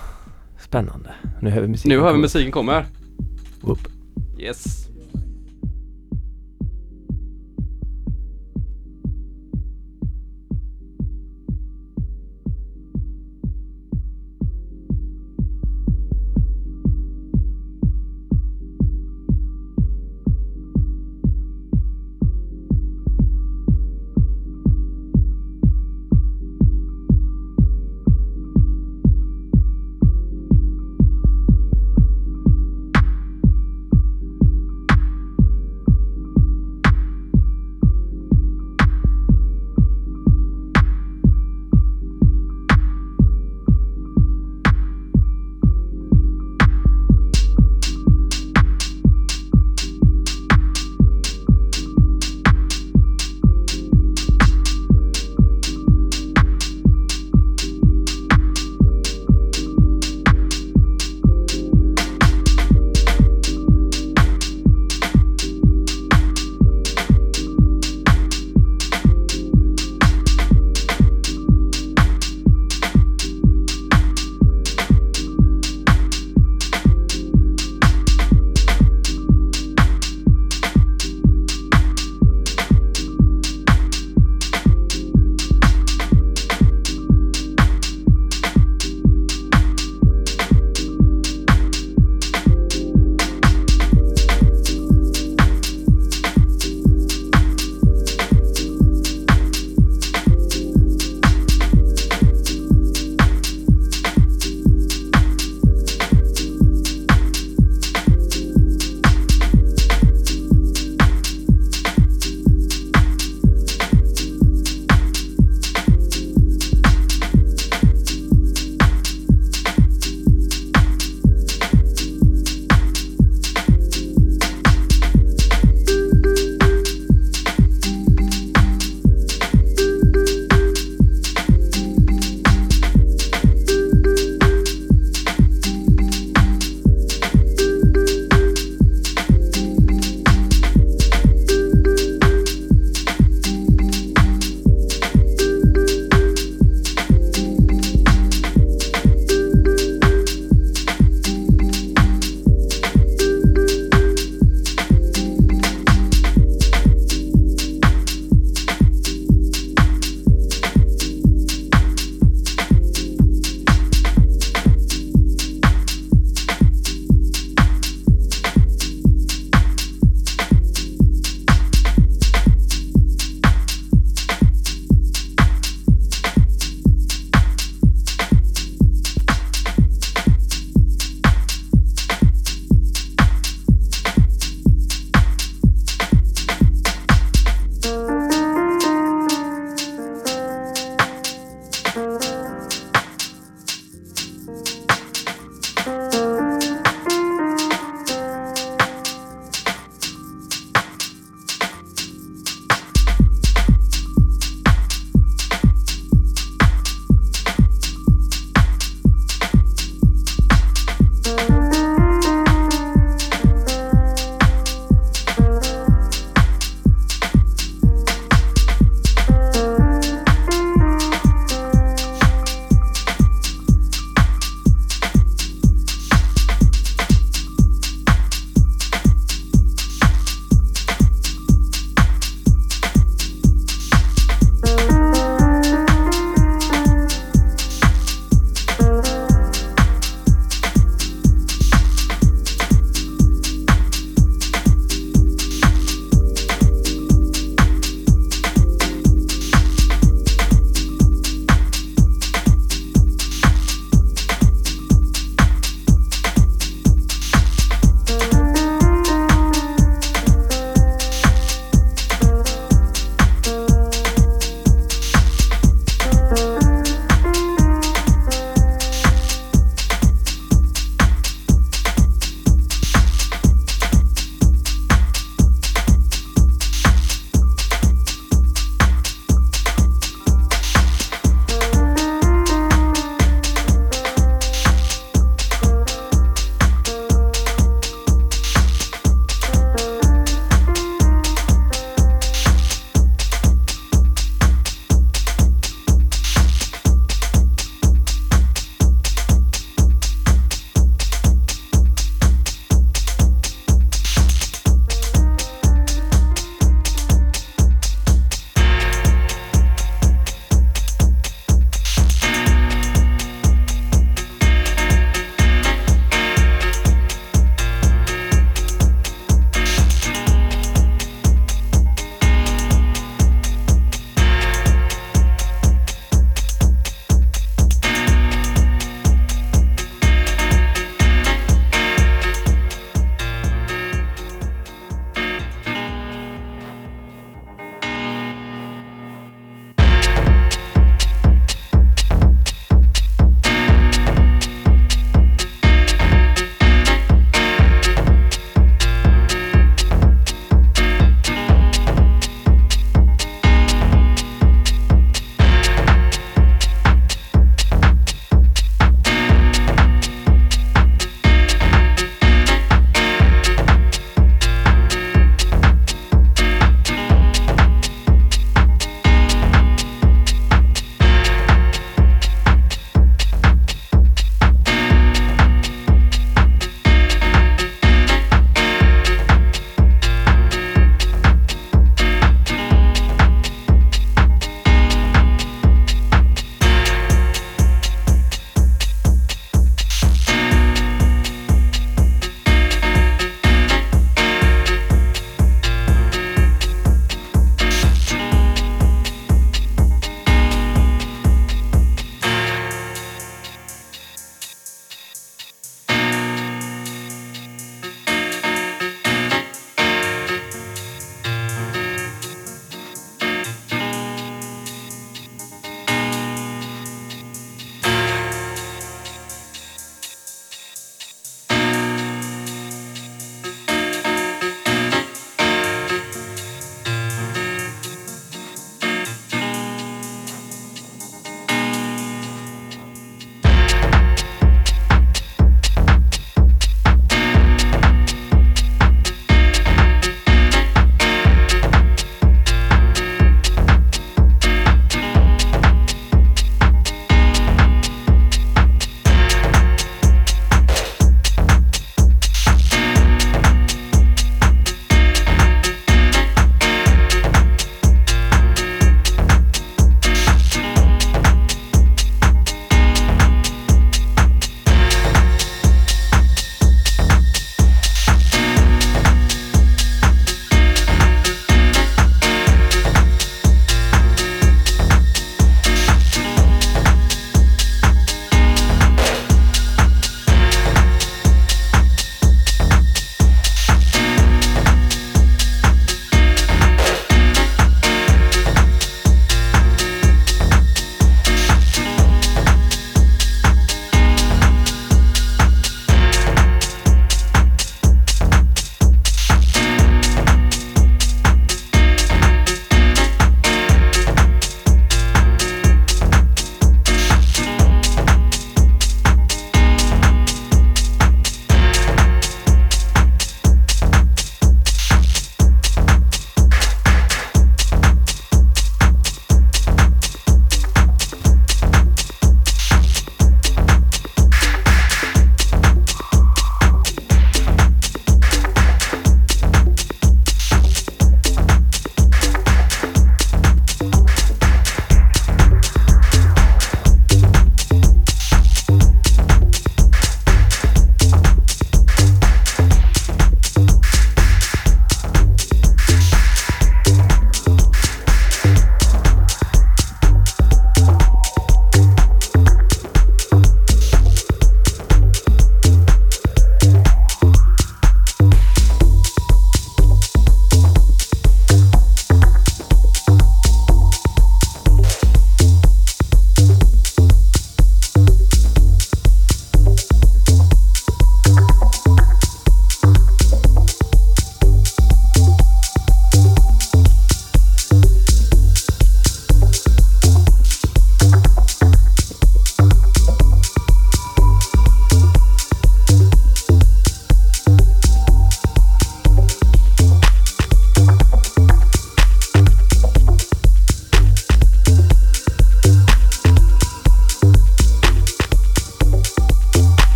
[0.59, 1.09] spännande.
[1.41, 1.89] Nu hör vi musiken.
[1.89, 2.85] Nu hör vi musiken kommer.
[3.63, 3.79] Upp.
[4.39, 4.84] Yes.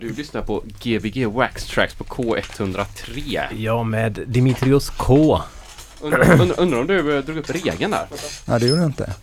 [0.00, 3.40] Du lyssnar på Gbg Wax Tracks på K103.
[3.56, 5.40] Ja, med Dimitrios K.
[6.00, 8.06] Undrar undra, undra om du eh, drog upp regeln där?
[8.44, 9.14] Nej, det gjorde jag inte.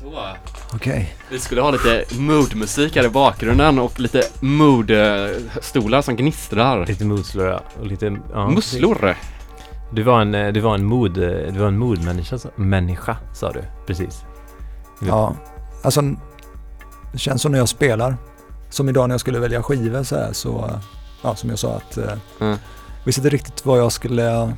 [0.00, 0.34] Så.
[0.74, 1.14] Okej.
[1.30, 6.86] Vi skulle ha lite moodmusik här i bakgrunden och lite moodstolar som gnistrar.
[6.86, 7.60] Lite musslor ja.
[7.80, 8.18] och lite...
[8.32, 9.16] Ja, Musslor?
[9.92, 13.16] Du var en, eh, du var en mood, eh, du var en moodmänniska, sa- människa
[13.34, 13.62] sa du.
[13.86, 14.22] Precis.
[15.00, 15.34] Ja,
[15.82, 16.02] alltså
[17.12, 18.16] det känns som när jag spelar.
[18.70, 20.70] Som idag när jag skulle välja skivor så här så,
[21.22, 22.58] ja som jag sa att eh, Mm.
[23.04, 24.52] visste inte riktigt vad jag skulle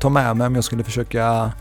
[0.00, 1.52] ta med mig om jag skulle försöka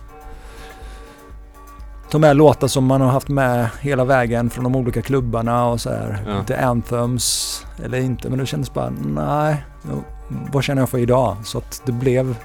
[2.11, 5.81] ta med låtar som man har haft med hela vägen från de olika klubbarna och
[5.81, 6.23] så här.
[6.27, 6.39] Ja.
[6.39, 8.29] Lite anthems eller inte.
[8.29, 9.63] Men det kändes bara, nej,
[10.27, 11.37] vad känner jag för idag?
[11.43, 12.35] Så att det blev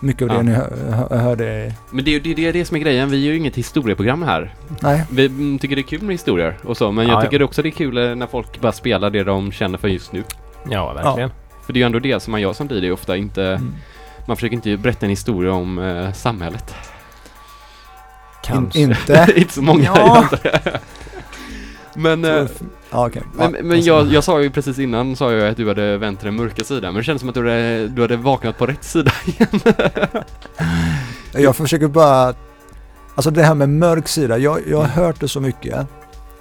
[0.00, 0.42] mycket av det Ja.
[0.42, 1.74] ni hö- hö- hörde.
[1.90, 4.22] Men det är ju det, det, det som är grejen, vi är ju inget historieprogram
[4.22, 4.54] här.
[4.82, 7.22] Nej, Vi mm, tycker det är kul med historier och så, men jag Ja, ja.
[7.30, 10.12] tycker också det är kul eh, när folk bara spelar det de känner för just
[10.12, 10.22] nu.
[10.70, 11.30] Ja, verkligen.
[11.66, 13.44] För det är ju ändå det som man gör som DJ ofta, inte...
[13.44, 13.74] Mm.
[14.26, 16.74] Man försöker inte berätta en historia om eh, samhället.
[16.74, 18.80] in, Kanske.
[18.80, 19.32] inte.
[19.36, 19.96] inte så många Ja.
[20.14, 20.80] gör inte det.
[21.94, 22.46] Men, eh,
[22.90, 23.22] Ja, okej.
[23.38, 26.18] Ja, men, men jag, jag sa ju precis innan sa jag att du hade vänt
[26.20, 28.66] till den mörka sidan, men det kändes som att du hade, du hade vaknat på
[28.66, 29.60] rätt sida igen.
[31.32, 32.34] Jag försöker bara...
[33.14, 35.86] Alltså det här med mörk sida, jag, jag har hört det så mycket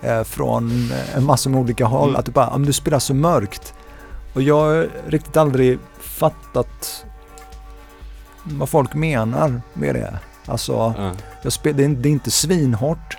[0.01, 2.19] eh, från en massa med olika håll Mm.
[2.19, 3.73] att du bara, om du spelar så mörkt.
[4.33, 7.05] Och jag har riktigt aldrig fattat
[8.43, 10.19] vad folk menar med det.
[10.45, 11.11] Alltså, Ja.
[11.41, 13.17] jag spel, det, är, det är inte svinhårt.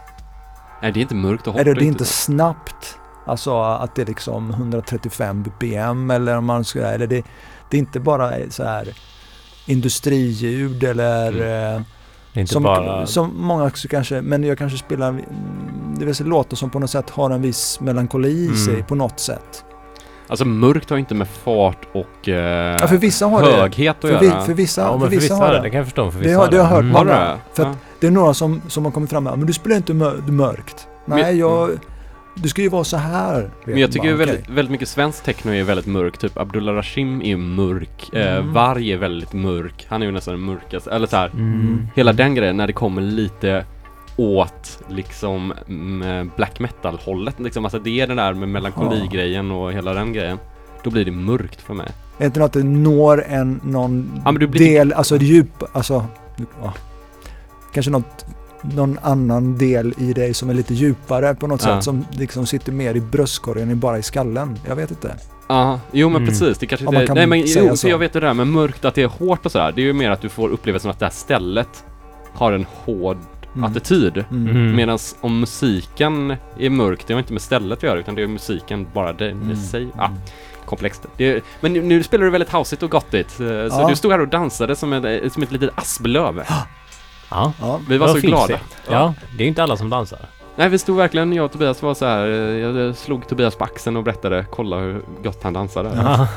[0.82, 1.60] Nej, det är inte mörkt och hårt.
[1.62, 2.12] Eller det är inte så.
[2.12, 2.98] snabbt.
[3.28, 7.24] Alltså att det är liksom 135 bpm eller om man ska, eller det,
[7.70, 8.88] det är inte bara så här
[9.78, 11.80] industriljud eller eh,
[12.32, 13.06] Det är inte som, bara...
[13.06, 15.24] som många kanske, men jag kanske spelar, mm,
[15.98, 18.56] det vill säga låtar som på något sätt har en viss melankoli i Mm.
[18.56, 19.64] sig på något sätt.
[20.28, 23.52] Alltså mörkt har inte med fart och eh, Ja, för vissa har det.
[23.52, 24.20] höghet att För, göra.
[24.40, 25.60] vi, för vissa, ja, för vissa har det.
[25.60, 26.10] det kan jag förstå.
[26.10, 26.92] För Det vissa har- det har jag hört Mm.
[26.92, 27.04] Många.
[27.04, 27.36] det?
[27.54, 27.68] För Ja.
[27.70, 30.16] att det är några som, som har kommit fram med, men du spelar inte mör,
[30.28, 30.88] mörkt.
[31.06, 31.70] Nej, Men- jag,
[32.42, 33.50] du ska ju vara så här.
[33.64, 34.54] Men jag tycker Bara, ju väldigt, okej.
[34.54, 38.52] väldigt mycket svensk techno är väldigt mörk, typ Abdullah Rashim är ju mörk, eh, Mm.
[38.52, 41.26] Varg är väldigt mörk, han är ju nästan den mörkaste, eller så här.
[41.28, 41.86] Mm.
[41.96, 43.64] hela den grejen när det kommer lite
[44.16, 45.54] åt liksom
[46.36, 50.38] black metal hållet liksom, alltså det är den där med melankoli-grejen och hela den grejen.
[50.84, 51.86] Då blir det mörkt för mig.
[51.86, 56.04] Är det inte att det når en, någon Ja, blir- del, alltså djup, alltså,
[56.62, 56.72] ja.
[57.74, 58.26] kanske något,
[58.62, 61.74] någon annan del i dig som är lite djupare på något Ja.
[61.76, 64.58] sätt som liksom sitter mer i bröstkorgen än bara i skallen.
[64.68, 65.14] Jag vet inte.
[65.48, 66.28] Ja, jo men Mm.
[66.28, 67.06] precis, det kanske Ja, inte...
[67.06, 67.88] kan Nej men jo, så.
[67.88, 69.92] jag vet det där med mörkt, att det är hårt och sådär, det är ju
[69.92, 71.84] mer att du får upplevelsen att det här stället
[72.34, 73.16] har en hård
[73.56, 73.70] Mm.
[73.70, 74.24] attityd.
[74.30, 74.48] Mm.
[74.56, 74.76] Mm.
[74.76, 78.26] Medan om musiken är mörk, det har inte med stället att göra utan det är
[78.26, 79.50] musiken bara Mm.
[79.50, 79.88] i sig.
[79.96, 80.10] Ja,
[80.64, 81.06] komplext.
[81.16, 83.40] Det är, men nu, nu spelar du väldigt houseigt och gottigt.
[83.40, 83.86] eh, Så Ja.
[83.90, 86.42] du stod här och dansade som, ett som ett litet asplöv.
[87.30, 87.52] Ja.
[87.60, 87.80] Ja.
[87.88, 88.46] Vi var Det så glada.
[88.46, 88.58] se.
[88.90, 90.18] Ja, det är ju inte alla som dansar.
[90.56, 92.26] Nej, vi stod verkligen, jag och Tobias var så här.
[92.26, 92.34] eh,
[92.80, 95.90] jag slog Tobias på axeln och berättade, kolla hur gott han dansade.
[95.96, 96.28] Ja,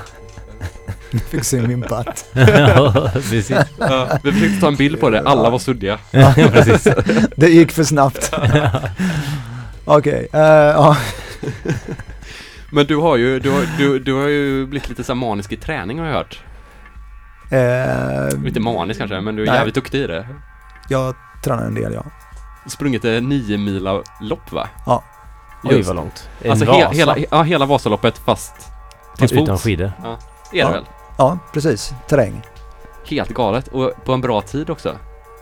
[1.29, 2.25] Fick se min patt.
[2.33, 3.51] Ja, precis.
[3.79, 5.97] Ja, vi försökte ta en bild på det, alla var suddiga.
[6.11, 6.87] Ja, precis.
[7.35, 8.33] Det gick för snabbt.
[9.85, 10.97] Okej, eh, ja.
[12.71, 15.57] Men du har ju, du har, du, du har ju blivit lite så manisk i
[15.57, 16.39] träning har jag hört.
[17.51, 19.55] Eh, Inte manisk kanske, men du är Nej.
[19.55, 20.27] jävligt duktig i det.
[20.91, 22.03] Jag tränar en del ja.
[22.69, 24.67] Sprungit nio mila lopp va?
[24.85, 25.03] Ja.
[25.63, 25.87] Oj, Just.
[25.87, 26.29] vad långt.
[26.41, 28.53] En Alltså he, hela, ja, hela Vasaloppet fast
[29.17, 29.63] till Utan fots.
[29.63, 29.85] skidor.
[30.03, 30.09] Är
[30.51, 30.69] det Ja.
[30.69, 30.85] väl?
[31.17, 31.93] Ja, precis.
[32.07, 32.41] Terräng.
[33.07, 34.95] Helt galet och på en bra tid också.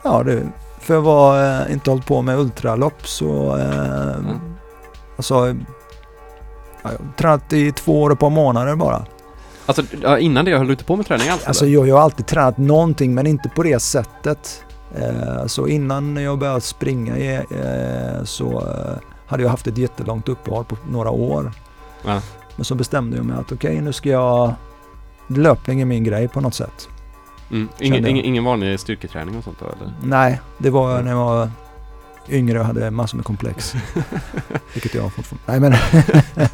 [0.04, 0.44] Ja, det,
[0.80, 3.58] för jag var eh, inte hållit på med ultralopp så...
[3.58, 4.40] Eh, Mm.
[5.18, 5.48] Alltså...
[5.48, 5.54] Ja,
[6.84, 9.06] jag har tränat i två år och ett par månader bara.
[9.66, 11.74] Alltså ja, innan det höll du inte på med träning alls Alltså eller?
[11.74, 14.64] jag, jag har alltid tränat någonting men inte på det sättet.
[14.96, 20.66] Eh, så innan jag började springa eh, så eh, hade jag haft ett jättelångt uppehåll
[20.66, 21.52] på några år.
[22.06, 22.22] Ja.
[22.56, 24.54] Men så bestämde jag mig att okej nu ska jag...
[25.28, 26.90] Löpning är min grej på något sätt.
[27.52, 27.70] Mm.
[27.80, 29.94] Ingen, ingen, ingen vanlig styrketräning och sånt då eller?
[30.04, 31.06] Nej, det var Mm.
[31.06, 31.50] när jag var
[32.30, 33.74] yngre och hade massor med komplex.
[34.74, 35.46] Vilket jag fortfarande.
[35.46, 36.04] Nej men...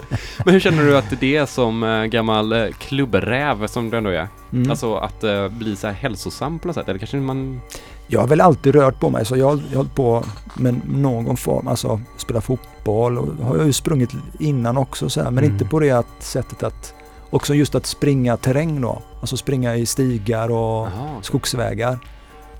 [0.45, 4.27] Men hur känner du att det är som gammal klubbräv som du ändå är?
[4.53, 4.71] Mm.
[4.71, 6.89] Alltså att bli så här hälsosam på något sätt?
[6.89, 7.61] Eller kanske man...
[8.07, 10.23] Jag har väl alltid rört på mig så jag har hållit på
[10.55, 15.31] med någon form, alltså spela fotboll och har jag ju sprungit innan också så här,
[15.31, 15.53] men Mm.
[15.55, 16.93] inte på det att, sättet att
[17.29, 19.01] också just att springa terräng då.
[19.21, 21.09] Alltså springa i stigar och Jaha.
[21.21, 21.99] skogsvägar.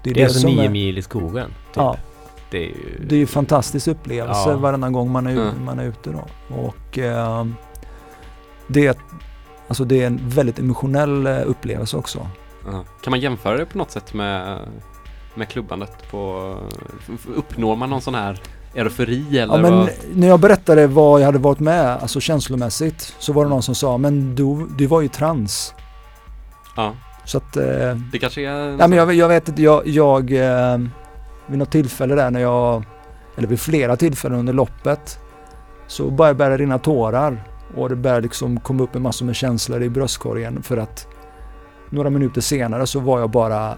[0.04, 1.48] Det är alltså som nio är- mil i skogen.
[1.48, 1.56] Typ.
[1.76, 1.96] Ja,
[2.52, 3.06] Det det är ju...
[3.08, 4.58] Det är ju en fantastisk upplevelse Ja.
[4.58, 5.66] varannan gång man är, Mm.
[5.66, 6.56] man är ute då.
[6.56, 7.46] Och eh,
[8.68, 8.96] det, är-
[9.68, 12.28] alltså det är en väldigt emotionell eh, upplevelse också.
[12.66, 12.84] Ja.
[13.04, 14.60] Kan man jämföra det på något sätt med,
[15.36, 16.54] med klubbandet på...
[17.36, 18.42] Uppnår man någon sån här
[18.76, 19.90] eufori eller Ja, men vad?
[20.14, 23.76] när jag berättade vad jag hade varit med, alltså känslomässigt, så var det någon som
[23.76, 25.74] sa men du, du var ju trans.
[26.76, 26.94] Ja,
[27.26, 28.70] Så att, eh, det kanske är...
[28.80, 30.78] ja, men jag, jag vet inte, jag, jag eh,
[31.48, 32.84] vid något tillfälle där när jag,
[33.38, 35.20] eller vid flera tillfällen under loppet,
[35.88, 37.44] så började det rinna tårar
[37.76, 41.08] och det började liksom komma upp en massa med känslor i bröstkorgen för att
[41.90, 43.78] några minuter senare så var jag bara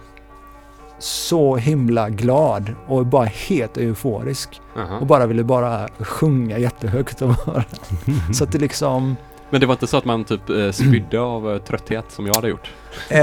[1.00, 4.98] så himla glad och bara helt euforisk Jaha.
[5.00, 7.22] och bara ville bara sjunga jättehögt.
[7.22, 7.64] Och bara.
[8.34, 9.16] Så att det liksom,
[9.50, 12.36] Men det var inte så att man typ eh, spydde av eh, trötthet som jag
[12.36, 12.72] hade gjort?
[13.10, 13.20] eh,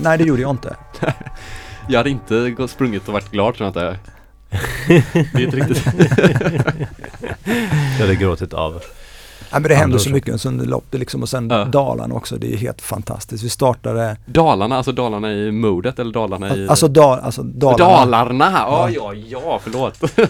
[0.00, 0.76] nej det gjorde jag inte.
[1.90, 3.98] Jag hade inte sprungit och varit glad tror jag inte.
[5.34, 5.84] Det är inte riktigt...
[7.98, 8.82] Jag hade gråtit av.
[9.52, 11.64] Nej, men det hände Andra så mycket under loppet liksom och sen Ja.
[11.64, 13.44] Dalarna också, det är helt fantastiskt.
[13.44, 16.68] Vi startade, Dalarna, alltså Dalarna i modet eller Dalarna i...
[16.68, 17.84] alltså, da, alltså Dalarna.
[18.04, 18.50] Dalarna!
[18.52, 19.14] Ja, Ja.
[19.14, 20.00] ja, ja, förlåt.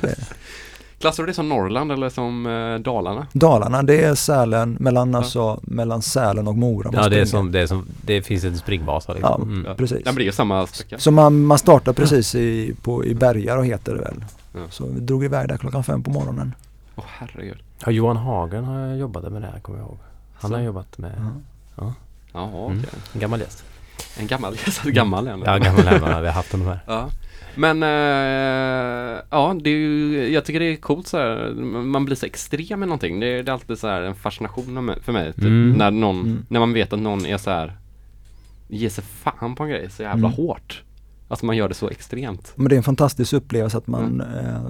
[1.01, 3.27] Klassar du det som Norrland eller som eh, Dalarna?
[3.33, 6.91] Dalarna, det är Sälen, mellan, alltså, mellan Sälen och Mora.
[6.93, 9.43] Ja, det är som, det är som, det finns en springbasa Ja, liksom.
[9.43, 9.65] Mm.
[9.69, 9.75] Ja.
[9.75, 9.99] precis.
[9.99, 10.99] Ja, men det är ju samma sträcka.
[10.99, 14.25] Så man, man startar precis i, på, i Bergar och heter det väl.
[14.55, 14.61] Ja.
[14.71, 16.55] Så vi drog iväg där klockan fem på morgonen.
[16.97, 17.59] Åh herregud.
[17.87, 19.99] Ja, Johan Hagen har jobbat med det här, kommer jag ihåg.
[20.35, 20.57] Han Så.
[20.57, 21.13] har jobbat med
[21.77, 21.95] Ja.
[22.33, 22.77] Jaha, okej.
[22.77, 23.65] mm, en gammal gäst.
[24.19, 25.43] En gammal, sa gammal igen.
[25.47, 26.21] Ja, gammal hemma.
[26.21, 26.81] Vi har haft honom här.
[26.87, 27.11] Ja.
[27.55, 31.51] Men, eh, ja, det är ju, jag tycker det är coolt så här.
[31.83, 33.21] man blir så extrem med någonting.
[33.21, 35.33] Det är, det är alltid så här en fascination för mig.
[35.33, 35.73] Typ, Mm.
[35.73, 36.45] när någon, Mm.
[36.49, 37.77] när man vet att någon är så här,
[38.69, 40.33] ger sig fan på en grej så jävla Mm.
[40.37, 40.83] hårt.
[41.29, 42.53] Alltså man gör det så extremt.
[42.57, 44.47] Men det är en fantastisk upplevelse att man Mm.
[44.47, 44.61] eh,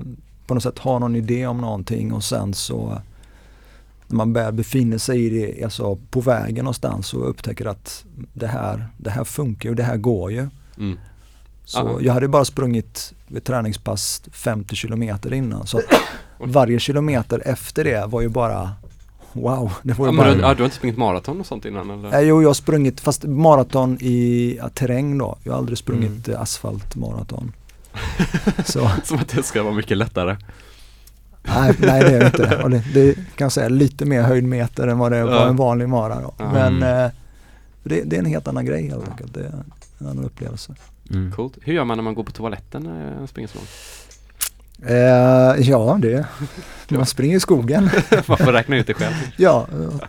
[0.48, 3.00] på något sätt har någon idé om någonting och sen så
[4.06, 8.46] när man väl befinner sig i det, alltså på vägen någonstans och upptäcker att det
[8.46, 10.48] här, det här funkar och det här går ju.
[10.78, 10.98] Mm.
[11.64, 11.98] Så Ja.
[12.00, 15.80] jag hade bara sprungit ett träningspass 50 kilometer innan så
[16.38, 18.70] varje kilometer efter det var ju bara
[19.32, 19.72] wow.
[19.82, 21.64] Det var Ja, ju men bara, du, ja, du har inte sprungit maraton och sånt
[21.64, 22.10] innan eller?
[22.10, 25.38] Nej, jo, jag har sprungit, fast maraton i ja, terräng då.
[25.42, 26.40] Jag har aldrig sprungit mm.
[26.40, 27.52] asfaltmaraton.
[28.64, 30.36] Så, Som att det ska vara mycket lättare.
[31.42, 32.56] nej, nej det är det inte.
[32.62, 35.48] Och det, det kan jag säga lite mer höjdmeter än vad det var Ja.
[35.48, 36.34] en vanlig mara då.
[36.38, 37.04] Men Mm.
[37.04, 37.10] eh,
[37.82, 39.34] det, det är en helt annan grej helt enkelt.
[39.34, 39.52] Det är
[39.98, 40.74] en annan upplevelse.
[41.10, 41.32] Mm.
[41.32, 41.58] Coolt.
[41.62, 43.68] Hur gör man när man går på toaletten när man springer så långt?
[44.86, 46.26] Eh, ja, det,
[46.88, 47.90] man springer i skogen.
[48.26, 49.14] Man får räkna ut det själv.
[49.36, 49.66] Ja,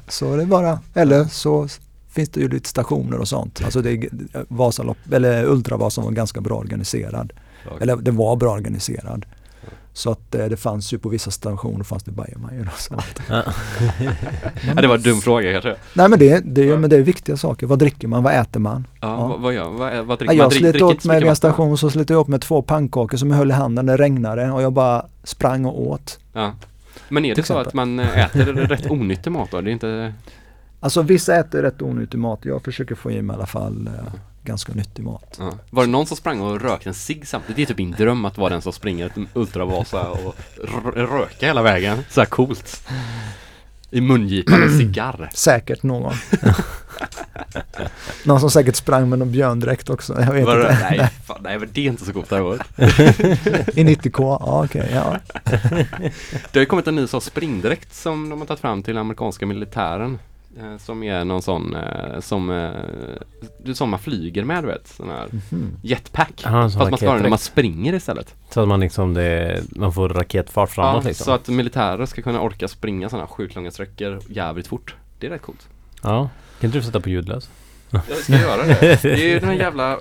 [0.08, 1.68] så det är bara, eller så
[2.12, 3.62] finns det ju lite stationer och sånt.
[3.66, 4.10] Alltså det är
[4.48, 7.34] Vasalopp, eller Ultravasan var ganska bra organiserad.
[7.82, 9.26] Eller det var bra organiserad.
[9.94, 13.20] Så att eh, det fanns ju på vissa stationer fanns det bajamajor och sånt.
[13.30, 13.44] Ja.
[14.76, 15.76] Ja, det var en dum fråga kanske.
[15.94, 17.68] Nej men det, det, men det är viktiga saker.
[17.68, 18.24] Vad dricker man?
[18.24, 18.88] Vad äter man?
[19.02, 19.28] Ja, Ja.
[19.28, 20.36] Vad, vad gör vad, vad Ja, dricker man?
[20.38, 23.30] jag slet åt mig vid en station så slet jag upp med två pannkakor som
[23.32, 23.86] jag höll i handen.
[23.86, 26.20] Det regnade och jag bara sprang och åt.
[26.34, 26.54] Ja.
[27.10, 29.62] Men är det så att man eh, äter rätt onyttig mat då?
[29.62, 30.14] Det är inte...
[30.80, 32.40] Alltså vissa äter rätt onyttig mat.
[32.42, 34.14] Jag försöker få i mig i alla fall eh,
[34.50, 35.36] ganska nyttig mat.
[35.40, 35.54] Ja.
[35.70, 37.56] Var det någon som sprang och rökte en cigg samtidigt?
[37.56, 40.36] Det är typ min dröm att vara den som springer Ultravasa och
[40.96, 41.98] röka hela vägen.
[42.10, 42.88] Så här coolt.
[43.92, 45.30] I mungipan en cigarr.
[45.34, 46.14] Säkert någon.
[48.26, 50.22] någon som säkert sprang med någon björndräkt också.
[50.22, 50.88] Jag vet Var det, inte.
[50.90, 52.60] nej, fan, nej, men det är inte så coolt däremot.
[53.78, 54.90] I 90K, ja okej.
[54.94, 55.18] ja.
[56.52, 59.46] Det har ju kommit en ny sån springdräkt som de har tagit fram till amerikanska
[59.46, 60.20] militären.
[60.58, 62.70] Eh, som är någon sån eh, som, eh,
[63.64, 64.88] du som man flyger med du vet.
[64.88, 65.72] Sån här Mhm.
[65.82, 66.32] jetpack.
[66.42, 68.36] Sån Fast man ska ha den när man springer istället.
[68.50, 71.26] Så att man liksom det, man får raketfart framåt Ja, liksom.
[71.26, 74.96] Så att militärer ska kunna orka springa sådana sjukt långa sträckor jävligt fort.
[75.20, 75.68] Det är rätt coolt.
[76.04, 76.30] Ja.
[76.60, 77.50] Kan inte du sätta på ljudlös?
[77.90, 78.80] Jag ska göra det.
[79.02, 80.00] Det är ju den här jävla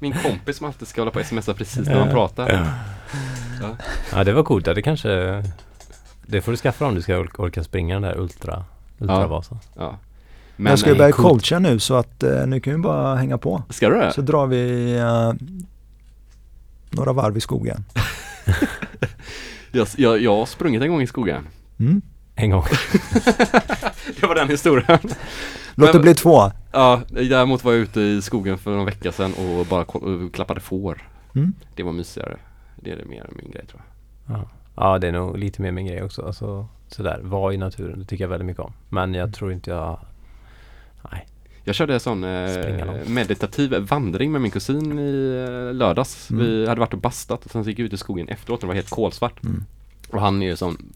[0.00, 2.52] Min kompis som alltid ska hålla på och smsa precis när man pratar.
[3.60, 3.76] Ja.
[4.12, 4.64] Ja det var coolt.
[4.64, 5.42] Det kanske
[6.26, 8.64] Det får du skaffa om du ska orka, orka springa den där Ultra
[8.98, 9.58] Ultravasan.
[9.76, 9.98] Ja.
[10.56, 11.28] Men jag ska ju nej, börja coolt.
[11.28, 13.62] coacha nu så att eh, nu kan vi bara hänga på.
[13.70, 14.12] Ska du det?
[14.12, 15.32] Så drar vi eh,
[16.90, 17.84] några varv i skogen.
[19.72, 21.48] Jag, jag, jag har sprungit en gång i skogen.
[21.80, 22.02] Mm.
[22.34, 22.62] En gång.
[24.20, 24.98] Det var den historien.
[25.74, 26.50] Låt det bli två.
[26.72, 29.84] Ja, däremot var jag ute i skogen för någon vecka sedan och bara
[30.32, 31.08] klappade får.
[31.34, 31.52] Mm.
[31.74, 32.36] Det var mysigare.
[32.76, 33.82] Det är det mer min grej tror
[34.26, 34.36] jag.
[34.36, 34.48] Ja.
[34.76, 36.26] ja det är nog lite mer min grej också.
[36.26, 37.98] Alltså, sådär, vara i naturen.
[37.98, 38.72] Det tycker jag väldigt mycket om.
[38.88, 39.98] Men jag tror inte jag
[41.12, 41.26] Nej.
[41.64, 46.30] Jag körde en sån eh, meditativ vandring med min kusin i eh, lördags.
[46.30, 46.44] Mm.
[46.44, 48.60] Vi hade varit och bastat och sen så gick vi ut i skogen efteråt och
[48.60, 49.44] det var helt kolsvart.
[49.44, 49.64] Mm.
[50.10, 50.92] Och han är ju sån,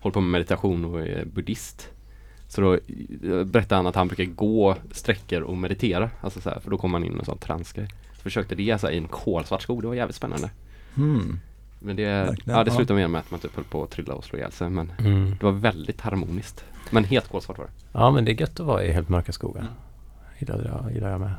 [0.00, 1.88] håller på med meditation och är buddhist.
[2.48, 6.10] Så då eh, berättade han att han brukar gå sträckor och meditera.
[6.20, 7.88] Alltså så här, för då kommer man in i en sån transgrej.
[8.22, 10.50] Försökte det så här, i en kolsvart skog, det var jävligt spännande.
[10.96, 11.40] Mm.
[11.78, 14.24] Men det, Verkligen, ja, det slutade med att man typ höll på att trilla och
[14.24, 14.70] slå ihjäl sig.
[14.70, 15.30] Men Mm.
[15.40, 16.64] det var väldigt harmoniskt.
[16.90, 17.70] Men helt kolsvart var det.
[17.92, 19.66] Ja men det är gött att vara i helt mörka skogar.
[20.38, 21.34] Gillar jag, gillar jag med.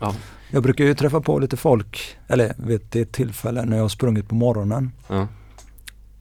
[0.00, 0.14] Ja.
[0.50, 4.28] Jag brukar ju träffa på lite folk, eller vid ett tillfälle när jag har sprungit
[4.28, 4.92] på morgonen.
[5.08, 5.26] ja.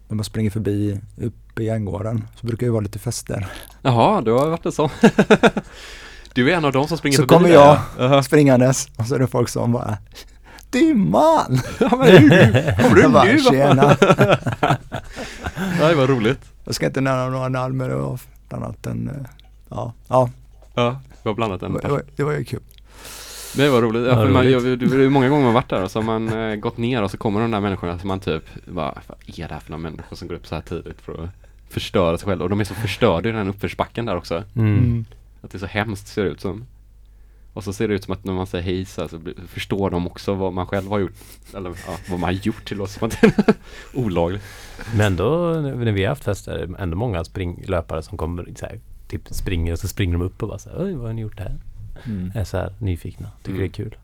[0.10, 3.48] När man springer förbi uppe i gärdsgården så brukar det vara lite fester.
[3.82, 4.90] Jaha, du har varit en sån.
[6.34, 8.24] du är en av dem som springer Så förbi kommer där, jag ja.
[8.24, 9.98] springandes och så är det folk som bara
[10.70, 11.60] Dimman!
[11.80, 12.30] Ja, men hur?
[12.84, 13.40] Kommer du bara, nu?
[13.40, 13.98] tjena!
[15.80, 16.40] Det var roligt.
[16.66, 19.30] Jag ska inte nämna några namn men det var annat än, eh,
[19.70, 20.30] ja, ja
[20.78, 22.60] Ja, det var blandat det en det var, det var ju kul.
[23.56, 24.08] Det var roligt.
[24.08, 24.82] Ja, för man, roligt.
[24.82, 27.04] jag, det är många gånger man varit där och så har man eh, gått ner
[27.04, 29.72] och så kommer de där människorna som man typ, bara, vad är det här för
[29.72, 31.30] några människor som går upp så här tidigt för att
[31.70, 32.44] förstöra sig själva?
[32.44, 34.44] Och de är så förstörda i den uppförsbacken där också.
[34.56, 35.06] Mm.
[35.42, 36.66] Att det är så hemskt ser det ut som.
[37.58, 40.08] Och så ser det ut som att när man säger hej så, så förstår de
[40.08, 41.14] också vad man själv har gjort.
[41.56, 43.00] Eller ja, vad man har gjort till oss.
[43.94, 44.44] Olagligt.
[44.96, 48.80] Men ändå när vi har haft fester, ändå många spring, löpare som kommer så här,
[49.08, 51.22] typ springer och så springer de upp och bara så här, Oj, vad har ni
[51.22, 51.56] gjort här?
[52.06, 52.32] Mm.
[52.36, 53.62] Är så här nyfikna, tycker Mm.
[53.62, 53.96] det är kul.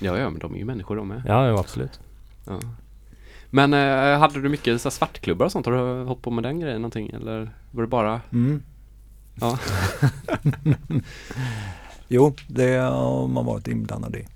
[0.00, 1.22] Ja, ja, men de är ju människor de med.
[1.26, 2.00] Ja, ja absolut.
[2.46, 2.60] Ja.
[3.50, 5.66] Men eh, hade du mycket så svartklubbar och sånt?
[5.66, 7.10] Har du hållit på med den grejen någonting?
[7.10, 8.62] Eller var det bara Mm.
[9.40, 9.58] Ja.
[12.08, 14.26] Jo, det har man varit inblandad i.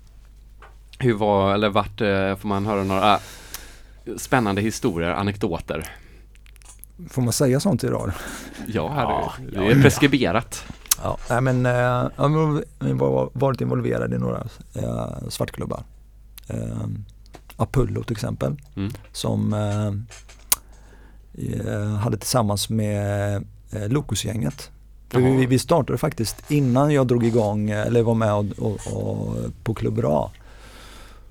[0.99, 3.19] Hur var, eller vart, eh, får man höra några
[4.17, 5.87] spännande historier, anekdoter?
[7.09, 8.11] Får man säga sånt idag?
[8.67, 9.53] Ja, herregud.
[9.55, 9.75] Ja, det är ja.
[9.77, 10.63] Ja, preskriberat.
[11.29, 15.83] nej men eh, jag har var- varit involverad i några eh, svartklubbar.
[16.47, 16.87] Eh,
[17.57, 18.91] Apollo till exempel Mm.
[19.11, 19.93] som eh,
[21.99, 23.35] hade tillsammans med
[23.71, 24.71] eh, Lokusgänget.
[25.19, 29.73] Vi, vi startade faktiskt innan jag drog igång eller var med och, och, och, på
[29.73, 30.31] Klubb A.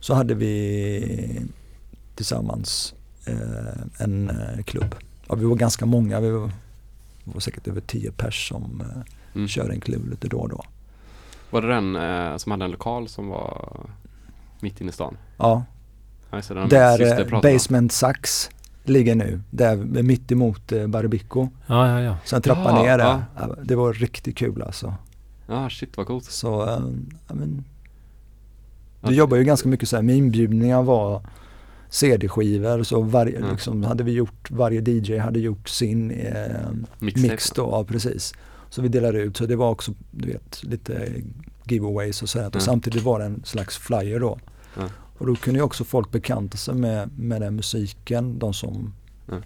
[0.01, 1.41] Så hade vi
[2.15, 2.95] tillsammans
[3.27, 4.95] eh, en eh, klubb.
[5.29, 6.51] Ja, vi var ganska många, vi var,
[7.25, 9.03] var säkert över tio pers som eh,
[9.35, 9.49] Mm.
[9.49, 10.65] kör en klubb lite då och då.
[11.51, 13.81] Var det den eh, som hade en lokal som var
[14.61, 15.17] mitt inne i stan?
[15.39, 15.65] Ja,
[16.69, 17.41] där eh.
[17.41, 18.51] Basement Sax
[18.85, 19.41] ligger nu.
[19.51, 21.49] Där mitt emot eh, Barabico.
[21.67, 22.17] Ja, ja, ja.
[22.25, 23.23] Sen trappan Jaha, ner där.
[23.37, 23.57] ja.
[23.65, 24.95] Det var riktigt kul alltså.
[25.47, 26.25] Ja, shit vad coolt.
[26.25, 26.81] Så, eh,
[27.29, 27.65] men,
[29.01, 29.09] Ja.
[29.09, 31.23] vi jobbar ju ganska mycket så här, med inbjudningar var
[31.91, 33.51] CD-skivor så varje, Mm.
[33.51, 38.35] liksom, hade vi gjort, varje DJ hade gjort sin eh, mix då, ja, precis.
[38.71, 41.09] Så vi delade ut, så det var också du vet, lite
[41.65, 42.45] giveaways och sådär.
[42.45, 42.53] Mm.
[42.57, 44.39] Och samtidigt var det en slags flyer då.
[44.77, 44.89] Mm.
[45.23, 48.93] Och då kunde ju också folk bekanta sig med, med den musiken, de som
[49.29, 49.43] Mm.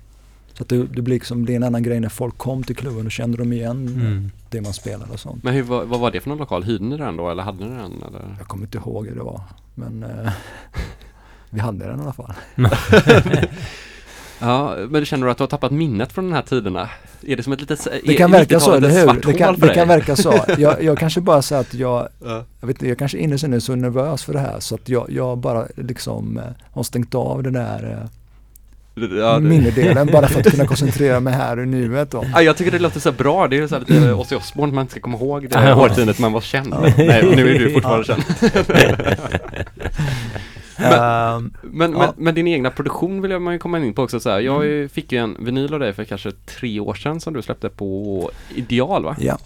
[0.54, 2.76] Så att det, det blir liksom, det är en annan grej när folk kom till
[2.76, 4.30] klubben och kände de igen Mm.
[4.50, 5.44] det man spelade och sånt.
[5.44, 6.64] Men hur, vad, vad var det för någon lokal?
[6.64, 8.02] Hyrde ni den då eller hade ni den?
[8.02, 8.34] Eller?
[8.38, 9.40] Jag kommer inte ihåg hur det var,
[9.74, 10.32] men eh,
[11.50, 12.32] vi hade den i alla fall.
[14.40, 16.88] Ja, men känner du att du har tappat minnet från de här tiderna?
[17.26, 19.20] Är det som ett litet Det kan verka så, eller hur?
[19.32, 20.34] Det kan, det kan verka så.
[20.58, 22.44] Jag, jag kanske bara säger att jag, Ja.
[22.60, 24.88] jag vet inte, jag kanske innerst inne är så nervös för det här så att
[24.88, 28.08] jag, jag bara liksom eh, har stängt av den där
[28.96, 32.24] eh, ja, minnedelen bara för att kunna koncentrera mig här i nuet då.
[32.34, 34.72] Ja, jag tycker det låter så här bra, det är så här lite Ozzy Osbourne,
[34.72, 35.76] man ska komma ihåg det Ja.
[35.82, 36.74] årtiondet man var känd.
[36.96, 38.22] Nej, nu är du fortfarande känd.
[40.78, 41.98] Ehm, Men, Ja.
[41.98, 44.40] men, men din egna produktion vill jag man ju komma in på också så här.
[44.40, 44.88] Jag mm.
[44.88, 48.30] fick ju en vinyl av dig för kanske tre år sedan som du släppte på
[48.54, 49.16] Ideal va?
[49.18, 49.38] ja,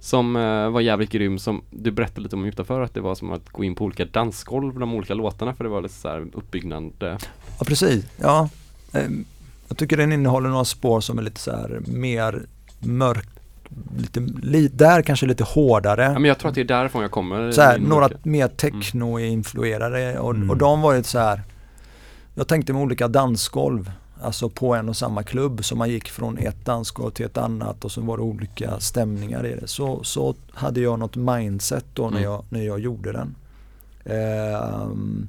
[0.00, 3.32] Som eh, var jävligt grym, som du berättade lite om utanför att det var som
[3.32, 6.26] att gå in på olika dansgolv, de olika låtarna för det var lite så här
[6.32, 6.92] uppbyggnad.
[7.02, 7.08] eh.
[7.58, 8.04] ja, precis.
[8.16, 8.48] Ja,
[8.92, 9.24] Ehm,
[9.68, 12.42] jag tycker den innehåller några spår som är lite så här mer
[12.78, 13.28] mörk,
[13.98, 16.02] lite, li, där kanske lite hårdare.
[16.02, 17.52] Ja men jag tror att det är därifrån jag kommer.
[17.52, 18.18] så här, några mörka.
[18.22, 20.50] mer techno-influerade och, Mm.
[20.50, 21.42] och de var ju så här
[22.34, 23.90] Jag tänkte med olika dansgolv
[24.22, 27.84] Alltså på en och samma klubb så man gick från ett dansgolv till ett annat
[27.84, 29.66] och så var det olika stämningar i det.
[29.68, 32.22] Så, så hade jag något mindset då när, Mm.
[32.22, 33.34] jag, när jag gjorde den.
[34.04, 35.28] Ehm,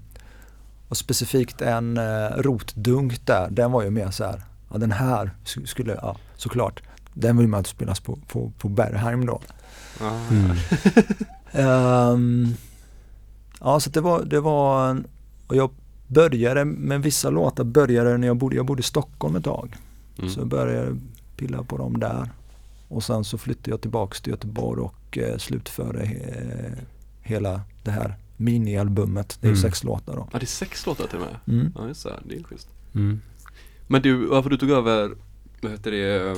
[0.87, 4.41] och specifikt en eh, rotdunk där, den var ju mer så här,
[4.71, 6.81] ja den här sk- skulle, ja såklart,
[7.13, 9.41] den vill man inte spelas på, på, på Bergheim då.
[10.01, 10.19] Ah.
[10.31, 10.51] Mm.
[11.51, 12.53] Ehm,
[13.59, 15.07] ja, så det var, det var, en-
[15.47, 15.69] och jag
[16.07, 19.75] började med vissa låtar, började när jag bodde, jag bodde i Stockholm ett tag.
[20.17, 20.29] Mm.
[20.29, 20.95] Så jag började
[21.37, 22.29] pilla på dem där.
[22.87, 26.25] och sen så flyttade jag tillbaks till Göteborg och eh, slutförde he,
[27.21, 29.37] hela det här minialbumet.
[29.41, 29.61] Det är Mm.
[29.61, 30.27] sex låtar då.
[30.33, 31.59] Ja det är sex låtar till och med.
[31.59, 31.73] Mm.
[31.77, 32.67] Ja just det, det är schysst.
[32.95, 33.21] Mm.
[33.87, 35.11] Men du, varför du tog över,
[35.61, 36.35] vad heter det,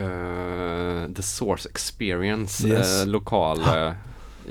[0.00, 3.00] eh, The Source Experience, Yes.
[3.02, 3.92] eh, lokal eh,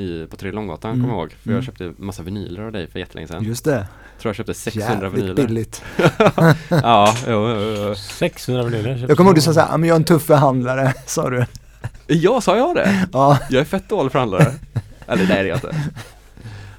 [0.01, 1.01] i, på Tre Långgatan Mm.
[1.03, 1.31] kommer jag ihåg.
[1.31, 1.55] För Mm.
[1.55, 3.43] jag köpte massa vinyler av dig för jättelänge sedan.
[3.43, 3.87] Just det,
[4.21, 5.47] Tror jag köpte 600 jävligt vinyler.
[5.47, 5.83] billigt.
[6.69, 7.95] ja, jo, jo, jo.
[7.95, 9.05] 600 miljoner.
[9.07, 11.45] Jag kommer ihåg du sa såhär, "Ja, men jag är en tuff förhandlare, sa du.
[12.07, 13.07] Ja, sa jag det?
[13.13, 14.53] Ja, Jag är fett dålig förhandlare.
[15.07, 15.75] Eller det är jag inte.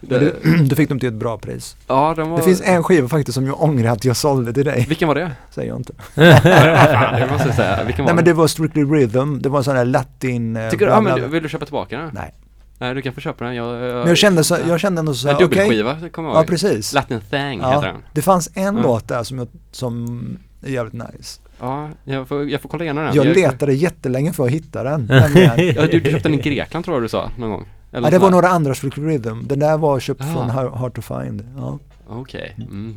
[0.01, 1.77] Det, du, du fick dem till ett bra pris.
[1.87, 2.37] ja, den var...
[2.39, 5.15] Det finns en skiva faktiskt som jag ångrar att jag sålde till dig, Vilken var
[5.15, 5.31] det?
[5.51, 5.93] säger jag inte.
[6.15, 7.85] Det måste jag säga.
[7.85, 8.33] Vilken var Nej men det?
[8.33, 10.57] var Strictly Rhythm, det var en sån här latin...
[10.57, 12.11] eh, Tycker du, ja men vill du köpa tillbaka den?
[12.15, 12.35] Nej.
[12.81, 13.55] Nej, du kan få köpa den.
[13.55, 15.59] Jag, jag, Men jag kände, så, jag kände ändå så En här, okej.
[15.59, 16.47] dubbelskiva, det kommer jag Ja ihåg.
[16.49, 16.93] precis.
[16.93, 17.97] Latin Thang heter Ja, den.
[18.13, 18.83] det fanns en Mm.
[18.83, 20.21] låt där som, jag, som
[20.63, 21.41] är jävligt nice.
[21.61, 23.15] Ja, jag får, jag får kolla igenom den.
[23.15, 25.09] Jag letade jättelänge för att hitta den.
[25.77, 27.67] Ja, du, du köpte den i Grekland tror jag du sa någon gång?
[27.93, 29.47] Eller ja, det var några andra Strictly Rhythm.
[29.47, 30.33] Den där var köpt Ah.
[30.33, 31.49] från Hard to Find.
[31.57, 31.79] Ja.
[32.09, 32.55] Okej.
[32.59, 32.97] Mm.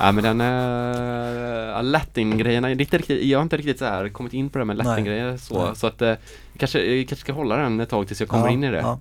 [0.00, 0.38] Ja men den
[1.90, 4.76] latin-grejerna, är inte riktigt, jag har inte riktigt så här kommit in på det med
[4.76, 5.76] latin-grejer så, Nej.
[5.76, 6.14] så att eh,
[6.58, 8.78] kanske, jag kanske ska hålla den ett tag tills jag kommer ja, in i det.
[8.78, 9.00] Ja.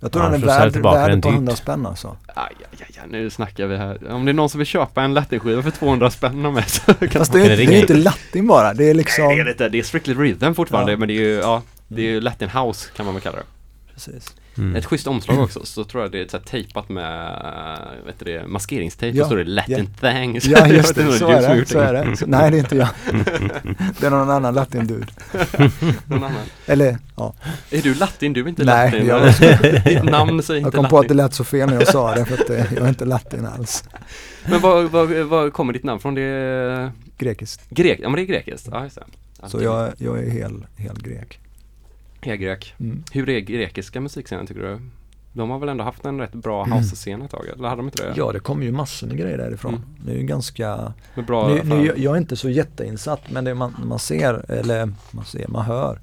[0.00, 2.16] Jag tror Ja, den är värd, ett par hundra spänn alltså.
[2.26, 4.10] Aj, aj, aj, nu snackar vi här.
[4.10, 6.94] Om det är någon som vill köpa en latin-skiva för 200 spänn av mig så
[6.94, 8.74] kan Fast det är, kan det är inte latin bara.
[8.74, 9.24] Det är liksom...
[9.24, 9.68] Nej, det är det inte.
[9.68, 10.98] Det är strictly rhythm fortfarande Ja.
[10.98, 13.44] men det är ju, ja, det är ju latin house kan man väl kalla det.
[13.96, 14.34] Precis.
[14.58, 14.76] Mm.
[14.76, 18.18] Ett schysst omslag också, så tror jag det är så här tejpat med, äh, vet
[18.18, 20.44] du det, maskeringstejp, Ja, och så står det Latin thanks.
[20.46, 21.66] Ja Jag just det, så är det.
[21.66, 22.16] Så är det.
[22.16, 22.88] Så, nej det är inte jag.
[24.00, 25.06] Det är någon annan latin-dude.
[26.06, 26.42] Någon annan.
[26.66, 27.34] Eller ja,
[27.70, 28.32] Är du latin?
[28.32, 29.06] Du är inte Nej, latin?
[29.06, 31.16] jag- Ditt namn säger jag inte kom på att det latin.
[31.26, 33.84] lät så fel när jag sa det för att eh, jag är inte latin alls.
[34.48, 36.14] Men var, var, var kommer ditt namn från?
[36.14, 37.70] Det är Grekiskt.
[37.70, 37.98] grek?
[38.02, 39.48] Ja men det är grekiskt, ja just det.
[39.48, 41.38] Så jag, jag är hel, hel grek.
[42.26, 42.74] Jag är grek.
[42.80, 43.04] Mm.
[43.12, 44.80] Hur är grekiska musikscenen tycker du?
[45.32, 48.02] De har väl ändå haft en rätt bra house-scen ett tag, eller hade de inte
[48.02, 48.14] det?
[48.16, 49.74] Ja det kommer ju massor med grejer därifrån.
[49.74, 49.86] Mm.
[50.04, 53.54] Det är ju ganska Med bra nu, nu, jag är inte så jätteinsatt men det
[53.54, 55.98] man, man ser, eller man ser, man hör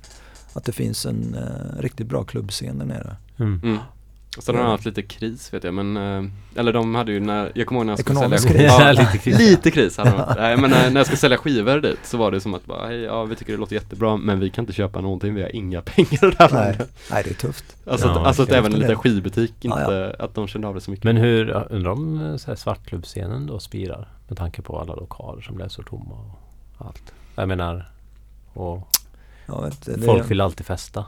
[0.53, 3.15] att det finns en eh, riktigt bra klubbscen där nere.
[3.37, 3.61] Mm.
[3.63, 3.77] Mm.
[4.39, 7.51] Så de har haft lite kris vet jag men, eh, eller de hade ju när,
[7.55, 8.79] jag kommer ihåg när jag skulle Ekonomisk sälja kris.
[8.79, 9.37] Ja, Lite kris.
[9.37, 10.33] Lite kris hade de.
[10.37, 12.87] Nej men när, när jag ska sälja skivor dit så var det som att bara,
[12.87, 15.55] hej, ja vi tycker det låter jättebra men vi kan inte köpa någonting, vi har
[15.55, 17.65] inga pengar här Nej, nej det är tufft.
[17.87, 20.75] Alltså, Ja, att, alltså att även en liten skivbutik inte, Ja, att de kände av
[20.75, 21.03] det så mycket.
[21.03, 24.07] Men hur, undrar om eh, svartklubbscenen då spirar?
[24.27, 26.15] Med tanke på alla lokaler som blev så tomma
[26.77, 27.13] och allt.
[27.35, 27.91] Jag menar,
[28.53, 28.87] och
[29.45, 31.05] Jag vet, det, folk vill alltid festa.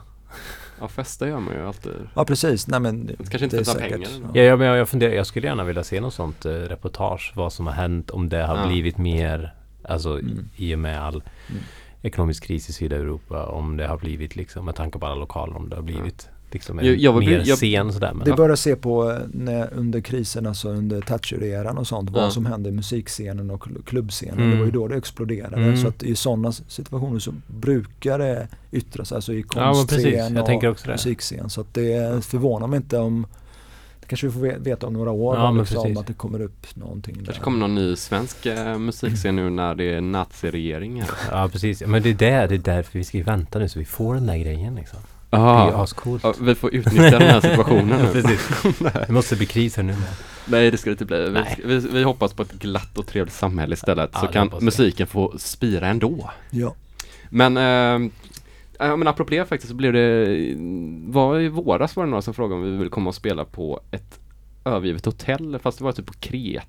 [0.80, 1.92] Ja festa gör man ju alltid.
[2.14, 3.92] Ja precis, nej men Det kanske inte det är tar säkert.
[3.92, 4.10] pengar.
[4.34, 7.34] Ja, ja men jag, jag funderar, jag skulle gärna vilja se något sånt eh, reportage.
[7.36, 8.68] Vad som har hänt, om det har Ja.
[8.68, 9.54] blivit mer,
[9.84, 10.50] alltså Mm.
[10.56, 11.16] i och med all
[11.50, 11.62] Mm.
[12.02, 13.46] ekonomisk kris i Sydeuropa.
[13.46, 16.80] Om det har blivit liksom, med tanke på alla lokaler, om det har blivit liksom
[16.80, 18.12] en Jag- jag vill- mer jag- scen sådär.
[18.14, 18.36] Men, Det är ja.
[18.38, 22.22] bara att se på eh, när, under krisen, alltså under Thatcher-eran och sånt, Ja.
[22.22, 24.38] vad som hände i musikscenen och kl- klubbscenen.
[24.40, 24.52] Mm.
[24.52, 25.56] Det var ju då det exploderade.
[25.56, 25.78] Mm.
[25.78, 30.88] Så att i sådana situationer så brukar det yttras, alltså i Ja, konstscen tänker och
[30.88, 31.50] musikscen.
[31.50, 33.28] Så att det förvånar mig inte om,
[34.08, 37.16] kanske vi får ve- veta om några år, Ja, liksom, att det kommer upp någonting
[37.18, 37.26] där.
[37.26, 41.10] kanske kommer någon ny svensk eh, musikscen nu när det är naziregering här.
[41.32, 41.84] ja, precis.
[41.88, 44.26] Men det är, där, det är därför vi ska vänta nu så vi får den
[44.28, 45.00] där grejen liksom.
[45.36, 46.24] Det är ju ascoolt.
[46.24, 48.08] Ja, vi får utnyttja den här situationen nu.
[48.22, 48.50] Precis.
[49.08, 49.94] Det måste bli kris här nu.
[49.94, 50.08] med.
[50.46, 51.24] Nej det ska det inte bli.
[51.26, 51.60] Vi, Nej.
[51.66, 54.10] vi, vi hoppas på ett glatt och trevligt samhälle istället.
[54.14, 56.30] Ja, så kan musiken få spira ändå.
[56.50, 56.76] Ja.
[57.30, 58.12] Men, eh,
[58.80, 60.28] ja, men apropå det faktiskt så blev det,
[61.08, 63.80] var i våras var det några som frågade om vi ville komma och spela på
[63.92, 64.20] ett
[64.66, 66.66] övergivet hotell fast det var typ på Kreta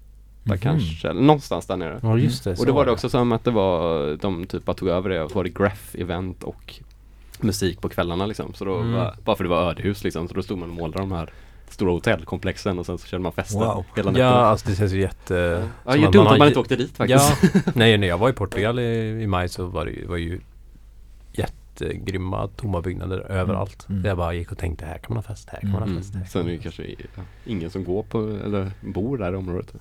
[0.49, 0.59] Mhm.
[0.59, 2.01] kanske, någonstans där nere.
[2.03, 2.59] Ja just det.
[2.59, 5.23] Och då var det också som att det var, de typ bara tog över det
[5.23, 6.75] och så var det Graph-event och
[7.43, 8.55] musik på kvällarna liksom.
[8.55, 8.93] Så då Mm.
[8.93, 11.33] var, bara för det var ödehus liksom, så då stod man och målade de här
[11.69, 13.85] stora hotellkomplexen och sen så körde man fester Wow.
[13.97, 14.31] hela Ja, nätterna.
[14.47, 15.69] alltså det känns ju jätte...
[15.87, 17.43] Ja, ja, att dumt har att man inte åkte dit faktiskt.
[17.55, 18.83] Ja, nej när jag var i Portugal i,
[19.23, 20.41] i maj så var det, ju- var ju
[21.33, 23.87] jättegrymma tomma byggnader överallt.
[23.89, 24.05] Mm.
[24.05, 25.99] Jag bara gick och tänkte här kan man ha fest, här kan man ha Mm.
[25.99, 26.15] fest.
[26.15, 26.83] Här kan Sen är det kanske
[27.17, 29.75] ja, ingen som går på, eller bor där i området.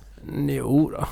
[0.48, 1.06] Jo då.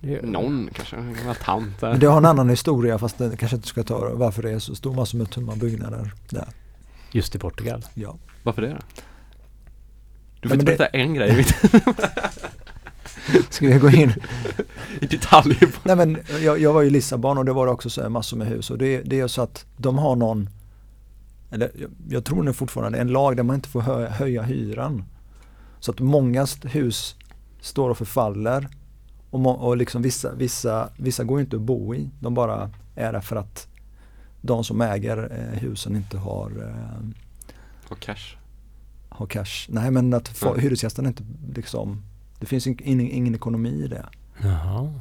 [0.00, 1.90] Det Någon kanske, en gammal tant där.
[1.90, 4.58] Men det har en annan historia fast det kanske inte ska ta varför det är
[4.58, 6.48] så stor massor med tomma byggnader där.
[7.12, 7.84] Just i Portugal.
[7.94, 8.16] Ja.
[8.42, 8.74] Varför det då?
[8.74, 8.80] Du
[10.40, 11.46] Ja, får men inte det- berätta en grej
[13.50, 14.12] Ska vi gå in?
[15.00, 15.58] i detalj.
[15.84, 18.46] Nej men jag, jag var i Lissabon och det var också så här massor med
[18.46, 20.48] hus och det, det är så att de har någon,
[21.50, 25.04] eller jag, jag tror nu fortfarande, en lag där man inte får hö, höja hyran.
[25.80, 27.16] Så att många st- hus
[27.60, 28.68] står och förfaller
[29.30, 33.20] och, och liksom vissa, vissa, vissa går inte att bo i, de bara är där
[33.20, 33.66] för att
[34.40, 37.08] de som äger eh, husen inte har, eh,
[37.90, 38.36] Och cash.
[39.08, 39.66] har cash.
[39.68, 40.60] Nej men att få, Mm.
[40.60, 41.22] hyresgästerna inte
[41.54, 42.02] liksom,
[42.38, 44.06] det finns in, ingen, ingen ekonomi i det.
[44.42, 44.92] Jaha.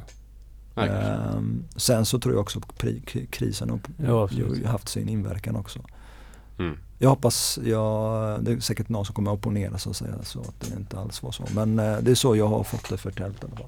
[0.75, 4.29] Ehm, sen så tror jag också att pri- krisen har Ja,
[4.65, 5.79] haft sin inverkan också.
[6.59, 6.77] Mm.
[7.01, 10.39] Jag hoppas, jag, det är säkert någon som kommer att opponera så att säga så
[10.39, 11.43] att det inte alls var så.
[11.55, 13.67] Men eh, det är så jag har fått det förtält i alla fall.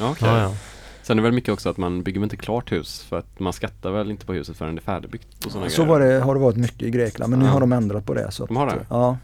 [0.00, 0.28] Ja, okej.
[0.28, 0.54] Ja, ja.
[1.02, 3.40] Sen är det väl mycket också att man bygger väl inte klart hus för att
[3.40, 5.90] man skattar väl inte på huset förrän det är färdigbyggt och sådana Så grejer.
[5.98, 7.50] var det, har det varit mycket i Grekland men nu Ja.
[7.52, 8.30] har de ändrat på det.
[8.30, 8.86] Så att, De har det?
[8.90, 9.16] Ja,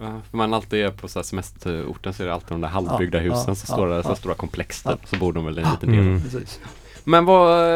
[0.00, 2.68] Ja, för man alltid är på så här semesterorten så är det alltid de där
[2.68, 4.14] halvbyggda Ja, husen ja, så står ja, det så ja.
[4.16, 4.90] stora komplex Ja.
[4.90, 6.00] där, så bor de väl i en liten del.
[6.00, 6.20] Mm.
[6.22, 6.60] precis.
[7.04, 7.68] Men vad,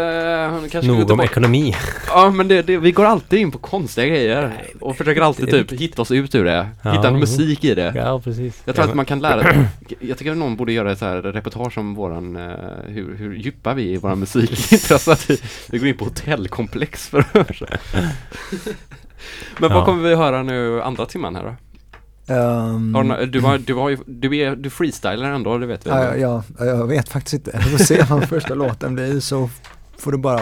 [0.45, 1.75] eh, kanske Nog om ekonomi.
[2.09, 5.47] Ja men det, det, vi går alltid in på konstiga grejer Nej, och försöker alltid
[5.47, 7.93] det typ hitta oss ut ur det, Ja, hitta en musik i det.
[7.97, 8.63] Ja, precis.
[8.65, 9.67] Jag tror ja, att man kan lära
[10.01, 12.53] Jag tycker att någon borde göra ett så här reportage om våran, eh,
[12.87, 14.97] hur, hur djupa vi är i våran musikintresse.
[15.13, 15.39] att vi,
[15.71, 17.25] vi går in på hotellkomplex för
[19.59, 21.55] Men vad kommer vi höra nu andra timman här då?
[22.35, 25.91] Har du, nå- du, har ju, du, är, du freestylar ändå, det vet vi.
[25.91, 27.59] ja, ja, ja, jag vet faktiskt inte.
[27.65, 29.51] Vi får se vad första låten blir så
[29.99, 30.41] får du bara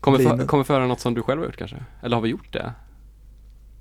[0.00, 1.76] kommer, för, kommer föra något som du själv har gjort kanske?
[2.02, 2.72] Eller har vi gjort det?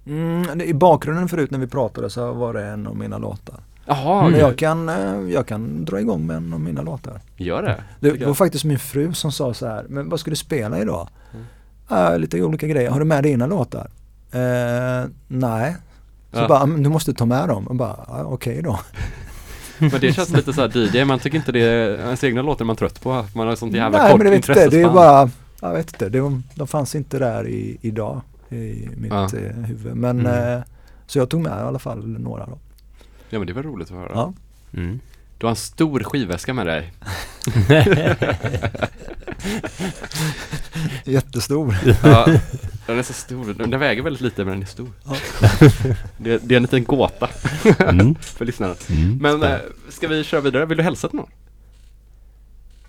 [0.06, 3.60] Mm, I bakgrunden förut när vi pratade så var det en av mina låtar.
[3.86, 7.22] Jaha, Men jag kan, eh, jag kan dra igång med en av mina låtar.
[7.38, 7.84] gör det?
[8.00, 8.38] Det var jag.
[8.38, 11.10] faktiskt min fru som sa så här, men vad ska du spela idag?
[11.34, 11.46] Mm.
[11.90, 13.90] "Ja, lite olika grejer, har du med dina låtar?
[14.32, 15.76] Eh, nej.
[16.38, 16.48] Så Ja.
[16.48, 17.68] bara, du måste ta med dem.
[17.68, 18.80] Och bara, "Ja, okej då.
[19.80, 22.66] Men det känns lite så här DJ, man tycker inte det är, ens egna låtar
[22.66, 24.90] man trött på, man har sånt jävla nej kort men det vet inte, det är
[24.90, 25.30] bara,
[25.62, 29.24] jag vet inte, det, de fanns inte där i, idag i mitt Ja.
[29.24, 29.96] eh, huvud.
[29.96, 30.54] Men Mm.
[30.58, 30.64] eh,
[31.08, 32.58] så jag tog med i alla fall några då.
[33.30, 34.12] Ja men det var roligt att höra.
[34.14, 34.34] Ja.
[34.74, 35.00] Mm.
[35.38, 36.94] Du har en stor skivväska med dig.
[41.06, 41.76] Jättestor.
[42.04, 42.26] Ja,
[42.86, 43.54] den är så stor.
[43.54, 44.90] Den väger väldigt lite men den är stor.
[45.06, 45.16] Ja.
[46.18, 47.30] Det, det är en liten gåta
[47.90, 48.16] Mm.
[48.22, 48.76] för lyssnarna.
[48.90, 49.18] Mm.
[49.18, 49.62] Men Spännande.
[49.90, 50.66] ska vi köra vidare?
[50.66, 51.30] Vill du hälsa till någon?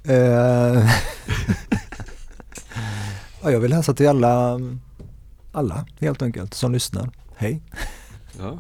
[0.05, 0.91] Eh,
[3.43, 4.61] ja, jag vill hälsa till alla,
[5.53, 7.11] alla helt enkelt som lyssnar.
[7.37, 7.62] Hej.
[8.39, 8.59] Ja.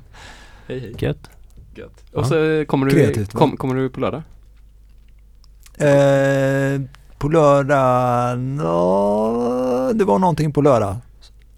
[0.68, 0.94] Hej hej.
[0.98, 1.30] Gött.
[1.74, 2.04] Gött.
[2.12, 2.18] Ja.
[2.20, 4.22] Och så eh, kommer du, Kreativt, kom, kommer du på lördag?
[5.78, 6.80] Eh,
[7.18, 10.96] på lördag, nå, det var någonting på lördag.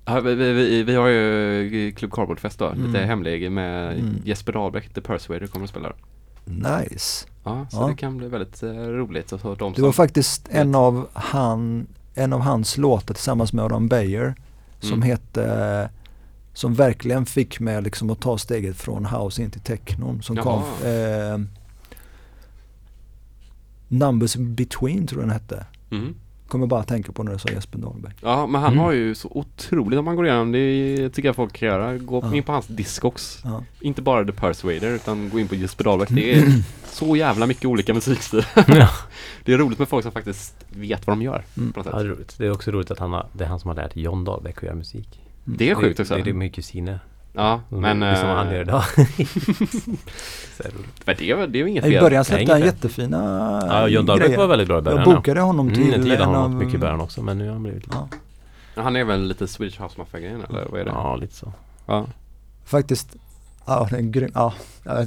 [0.05, 3.09] Ja, vi, vi, vi, har ju Club Cardboard-fest då, lite Mm.
[3.09, 4.17] hemlig med Mm.
[4.25, 5.93] Jesper Dahlbäck, The Persuader kommer att spela.
[6.45, 7.27] Nice.
[7.45, 7.87] Ja, så Ja.
[7.87, 9.33] det kan bli väldigt eh, roligt.
[9.33, 10.55] Och de Det var faktiskt vet.
[10.57, 14.35] en av, han, en av hans låtar tillsammans med Aron Beijer
[14.81, 15.03] som Mm.
[15.03, 15.91] hette
[16.55, 20.45] som verkligen fick mig liksom att ta steget från house in till technon som Jaha.
[20.45, 21.39] kom eh,
[23.93, 25.67] Numbers between tror jag den hette.
[25.91, 26.15] Mm.
[26.49, 28.13] Kommer bara att tänka på när du sa Jesper Dahlberg.
[28.21, 28.85] Ja, men han Mm.
[28.85, 31.99] har ju så otroligt, om man går igenom, det tycker jag folk kan göra.
[31.99, 32.37] Gå Ja.
[32.37, 33.41] in på hans Discogs.
[33.45, 33.65] Ja.
[33.81, 36.09] Inte bara The Persuader utan gå in på Jesper Dahlbäck.
[36.11, 38.47] Det är så jävla mycket olika musikstilar.
[38.69, 38.89] Ja.
[39.45, 41.45] Det är roligt med folk som faktiskt vet vad de gör.
[41.57, 41.73] Mm.
[41.73, 41.95] På något sätt.
[41.97, 42.35] Ja, det är roligt.
[42.39, 44.57] Det är också roligt att han har, det är han som har lärt John Dahlbäck
[44.57, 45.21] att göra musik.
[45.45, 46.15] Det är sjukt också.
[46.17, 47.01] Det, det är min kusiner.
[47.33, 48.01] Ja, Men, men...
[48.01, 48.83] det är som han gör idag.
[51.05, 52.01] men det, är väl- det väl inget I fel.
[52.03, 53.17] början Nej, släppte han jättefina
[53.69, 54.39] Ja, John grejer.
[54.39, 54.99] var väldigt bra i början.
[55.07, 57.39] Jag bokade honom Mm, till jag gillade en honom av, mycket i början också men
[57.39, 57.97] nu har han blivit lite...
[58.75, 60.91] Ja, Han är väl lite Swedish House Mafia-grejen eller vad är det?
[60.91, 61.53] Ja, lite så.
[61.87, 62.07] Ja.
[62.65, 63.17] faktiskt
[63.67, 64.53] Ja, det är en grym, ja,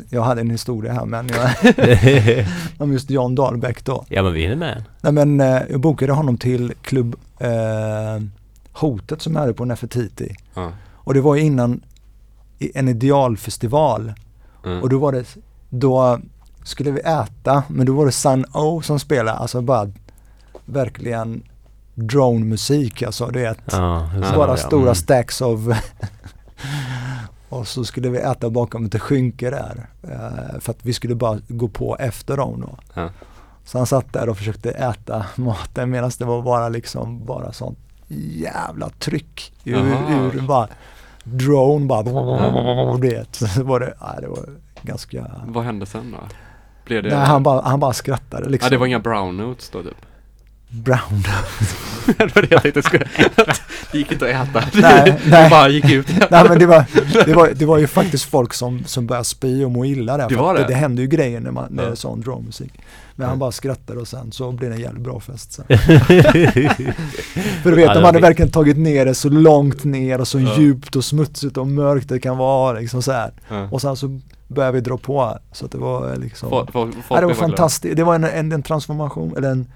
[0.10, 2.46] jag hade en historia här men jag,
[2.78, 4.06] om just John Dahlbäck då.
[4.10, 4.84] ja men vi hinner med.
[5.02, 7.50] Nej men eh, jag bokade honom till klubb eh,
[8.72, 10.36] Hotet som jag hade på Nefertiti.
[10.54, 10.72] Ja.
[10.94, 11.80] Och det var ju innan i
[12.76, 14.14] en idealfestival.
[14.66, 14.82] Mm.
[14.82, 15.36] Och då var det,
[15.70, 16.20] då
[16.64, 19.92] skulle vi äta, men då var det Sun O som spelade, alltså bara
[20.66, 21.44] verkligen
[21.96, 23.60] drone-musik alltså, du vet.
[23.72, 24.58] Ja, bara ja.
[24.58, 24.96] stora Mm.
[24.96, 25.76] stacks av
[27.50, 29.88] och så skulle vi äta bakom ett skynke där.
[30.04, 32.78] eh, för att vi skulle bara gå på efter dem då.
[32.94, 33.10] Ja.
[33.66, 37.80] Så han satt där och försökte äta maten medan det var bara liksom bara sånt
[38.38, 39.78] jävla tryck ur,
[40.10, 40.68] ur bara
[41.24, 42.04] drone bara.
[43.32, 44.46] Så var det, ja, det var
[44.82, 46.18] ganska Vad hände sen då?
[46.86, 47.10] Blev det...
[47.10, 48.66] Nej han bara, han bara skrattade liksom.
[48.66, 50.06] Ja, det var inga brown notes då typ?
[50.74, 51.24] Brown.
[52.18, 53.06] det var det jag tänkte skulle...
[53.92, 54.64] det gick inte att äta.
[54.74, 55.50] Nej, Det nej.
[55.50, 56.08] bara gick ut.
[56.32, 56.86] Nej men det var,
[57.26, 60.30] det var, det var ju faktiskt folk som, som började spy och må illa där.
[60.30, 60.68] Det var att det?
[60.68, 62.74] det händer ju grejer när, man, när det är sån drummusik.
[63.16, 65.66] Men han bara skrattade och sen så blev det en jävligt bra fest sen.
[67.64, 70.28] För du vet, Ja, de det hade verkligen tagit ner det så långt ner och
[70.28, 70.56] så Ja.
[70.60, 73.32] djupt och smutsigt och mörkt det kan vara liksom så här.
[73.50, 73.68] Ja.
[73.72, 77.06] Och sen så började vi dra på så att det var liksom Folk- folk- folk
[77.10, 77.96] ja, det var fantastiskt.
[77.96, 79.68] Det var en, en, en transformation, eller en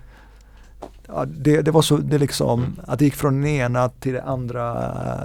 [1.08, 4.24] ja, det, det var så, det liksom, att det gick från den ena till det
[4.24, 4.74] andra,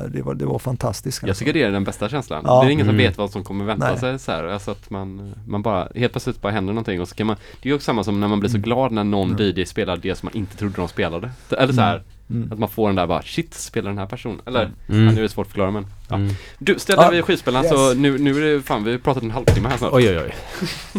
[0.09, 1.23] det var, det var fantastiskt.
[1.27, 2.43] Jag tycker det är den bästa känslan.
[2.47, 2.61] Ja.
[2.63, 3.07] Det är ingen som Mm.
[3.07, 3.99] vet vad som kommer vänta Nej.
[3.99, 4.45] sig så här.
[4.45, 7.69] Alltså att man, man bara, helt plötsligt bara händer någonting och så kan man Det
[7.69, 8.63] är ju också samma som när man blir så Mm.
[8.65, 9.43] glad när någon Mm.
[9.57, 11.31] DJ spelar det som man inte trodde de spelade.
[11.59, 12.53] Eller så här, Mm.
[12.53, 14.41] att man får den där bara shit, spelar den här personen?
[14.47, 15.05] Eller, Mm.
[15.07, 16.17] ja, nu är det svårt att förklara men ja.
[16.17, 16.35] Mm.
[16.59, 17.97] Du, ställde Ja, vi skivspelaren så yes.
[17.99, 19.93] nu, nu är det fan, vi har pratat en halvtimme här snart.
[19.93, 20.35] Oj oj oj.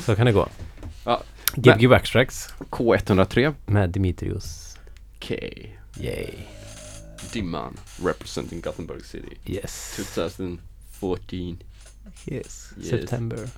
[0.02, 0.48] Så kan det gå.
[1.06, 1.22] Ja.
[1.56, 4.73] Gbg Backstracks K103 med Dimitrios.
[5.24, 5.70] K
[6.00, 6.34] Yay.
[7.34, 9.94] Dimman representing Gothenburg City Yes.
[9.95, 11.64] 2014
[12.26, 12.74] Yes.
[12.78, 12.90] Yes.
[12.90, 13.50] September.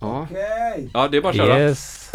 [0.00, 0.06] Ah.
[0.06, 0.90] Ja, Okej.
[0.94, 1.60] ja ah, det är bara att köra.
[1.60, 2.10] Yes.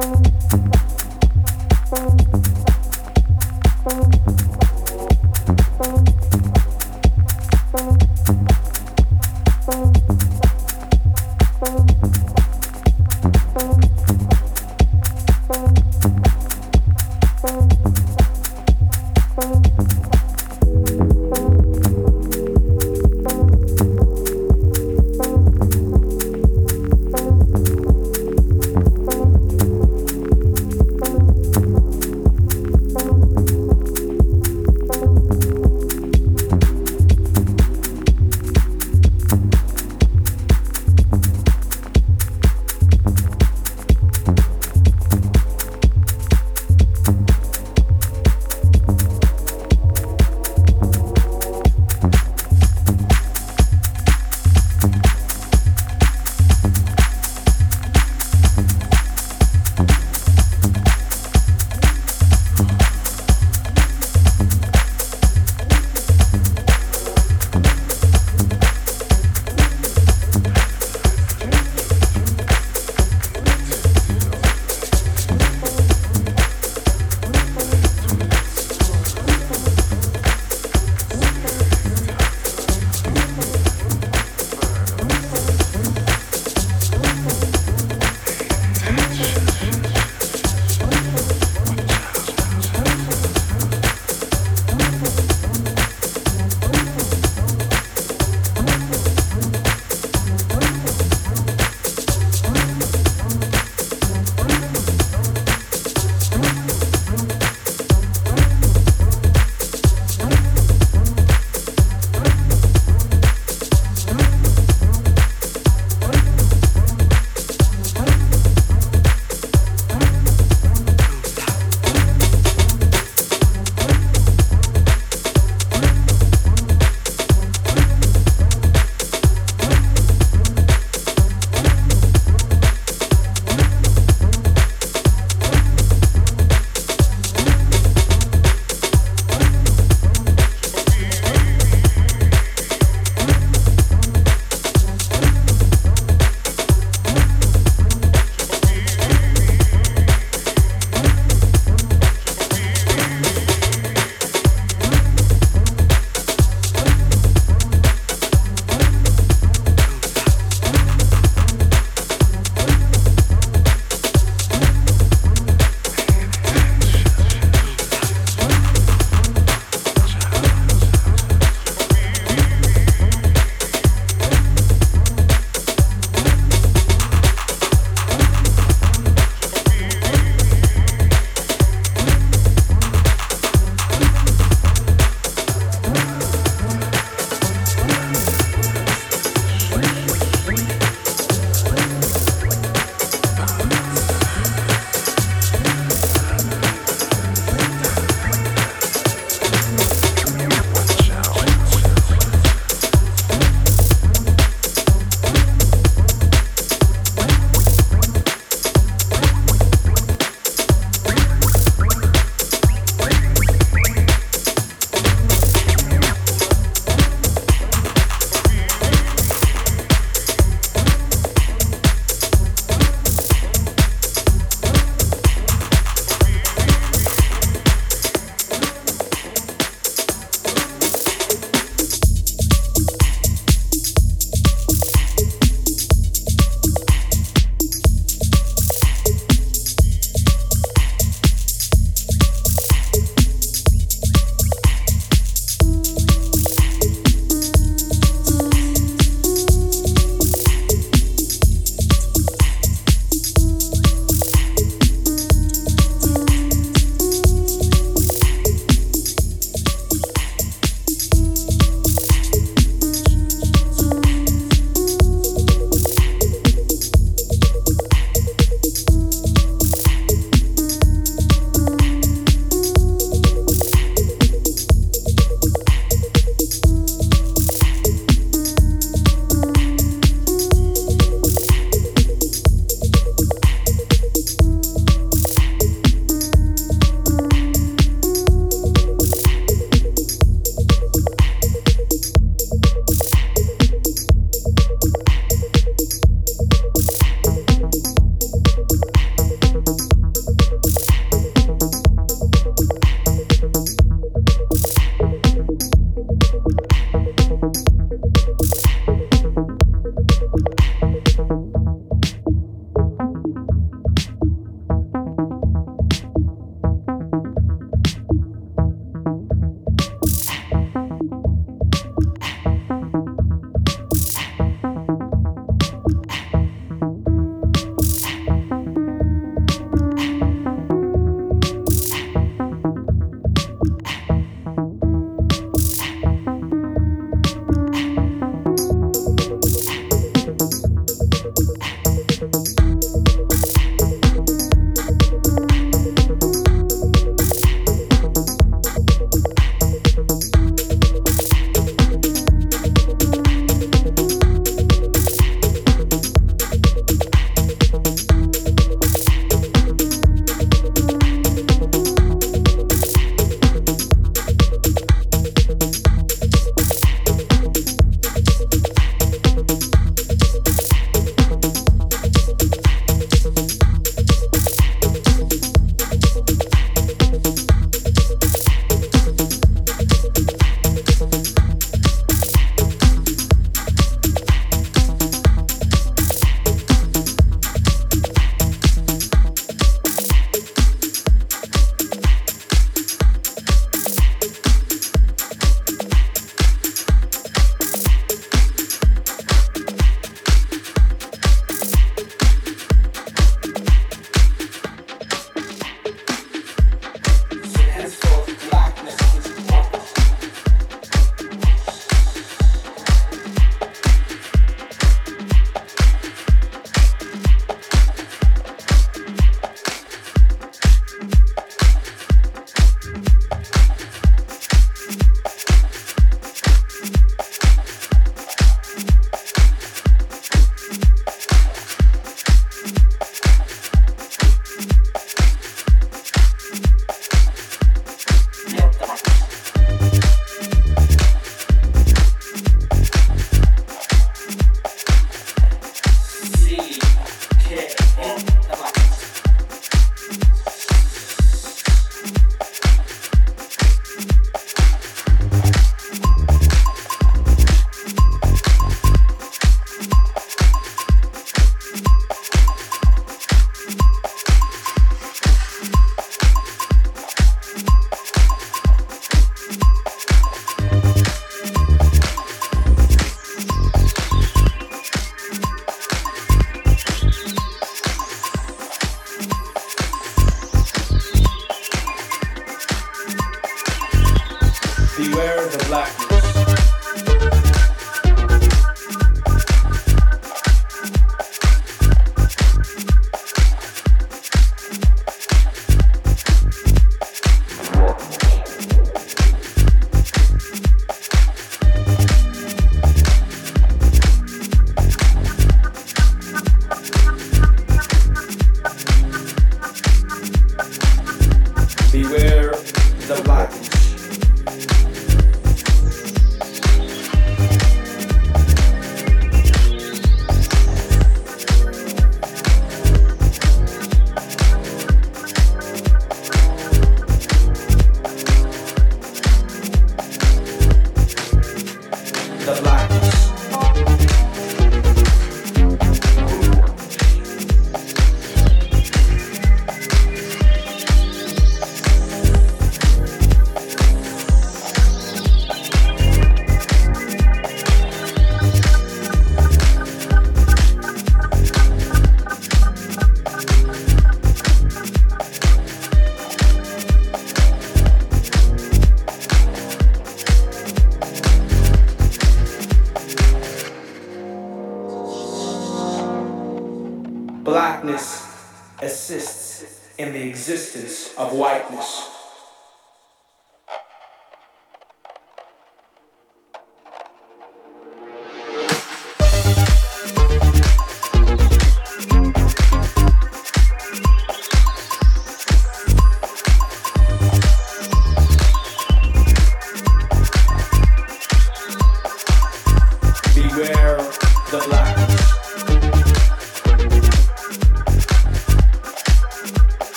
[0.00, 0.39] you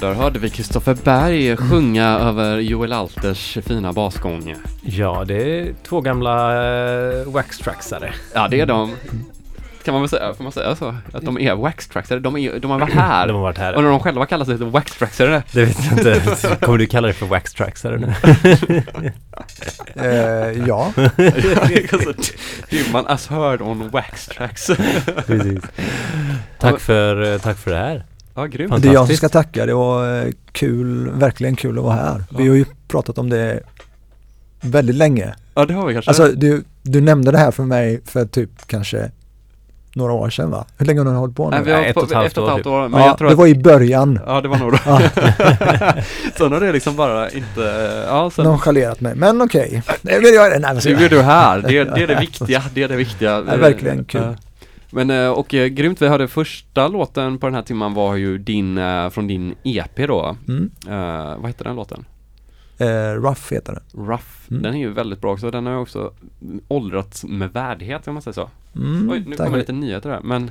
[0.00, 4.54] där hörde vi Kristoffer Berg sjunga över Joel Alters fina basgång.
[4.82, 8.12] Ja, det är två gamla uh, waxtracksare.
[8.34, 8.96] Ja, det är de.
[9.82, 10.94] Kan man väl säga, får man säga så?
[11.12, 12.18] Att de är waxtraxare?
[12.18, 13.26] De, är, de har varit här.
[13.26, 13.74] De har varit här.
[13.74, 15.42] Och när de själva kallar sig waxtraxare.
[15.52, 16.56] Det vet jag inte.
[16.60, 18.14] Kommer du kalla det för waxtracksare nu?
[19.94, 20.92] Eh, ja,
[22.70, 24.70] human as heard on waxtracks.
[25.26, 25.64] Precis.
[26.58, 28.04] Tack för, eh, tack för det här.
[28.38, 28.82] Ja, grymt.
[28.82, 29.66] det är jag som ska tacka.
[29.66, 32.24] Det var eh, kul, verkligen kul att vara här.
[32.38, 33.60] Vi har ju pratat om det
[34.60, 35.34] väldigt länge.
[35.54, 36.10] Ja, det har vi kanske.
[36.10, 39.10] Alltså du, du nämnde det här för mig för typ kanske
[39.94, 40.64] några år sedan va?
[40.78, 41.56] Hur länge har ni hållit på nu?
[41.56, 42.72] Nej, vi har Nej, ett och ett halvt ett och ett år halvt typ.
[42.72, 44.20] år, men ja, jag tror det att var i början.
[44.26, 44.78] Ja det var nog då.
[46.38, 47.60] sen har det liksom bara inte,
[48.08, 49.82] ja sen Nonchalerat mig, men okej.
[50.02, 52.62] Nej, men jag, nej, men så, Nu är du här, det, det är det viktiga,
[52.74, 53.30] det är det viktiga.
[53.30, 54.36] Ja, verkligen kul.
[54.90, 58.38] Men eh, och eh, grymt, vi hörde första låten på den här timman var ju
[58.38, 60.36] din, eh, från din EP då.
[60.48, 60.70] mm.
[60.88, 62.04] Eh, vad heter den låten?
[62.78, 63.82] eh, Rough heter det.
[64.00, 64.24] Rough.
[64.50, 64.62] Mm.
[64.62, 66.12] Den är ju väldigt bra också, den har ju också
[66.68, 68.50] åldrats med värdighet om man säger så.
[68.76, 69.46] Mm, Oj, nu tack.
[69.46, 70.50] kommer lite nyheter där, men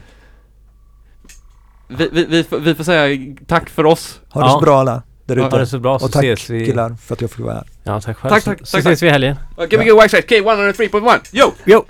[1.88, 4.20] vi, vi, vi, får- vi får säga tack för oss.
[4.30, 4.52] Ha det Ja.
[4.54, 5.58] så bra alla där Ja, Ha ute.
[5.58, 6.66] det så bra så Och tack ses vi.
[6.66, 7.64] killar för att jag fick vara här.
[7.84, 8.30] Ja, tack själv.
[8.32, 9.36] Tack, Så- tack, så tack, ses vi i helgen.
[9.60, 11.52] Uh, Gbg Whiteside K103.1, yo!
[11.66, 11.86] Jo!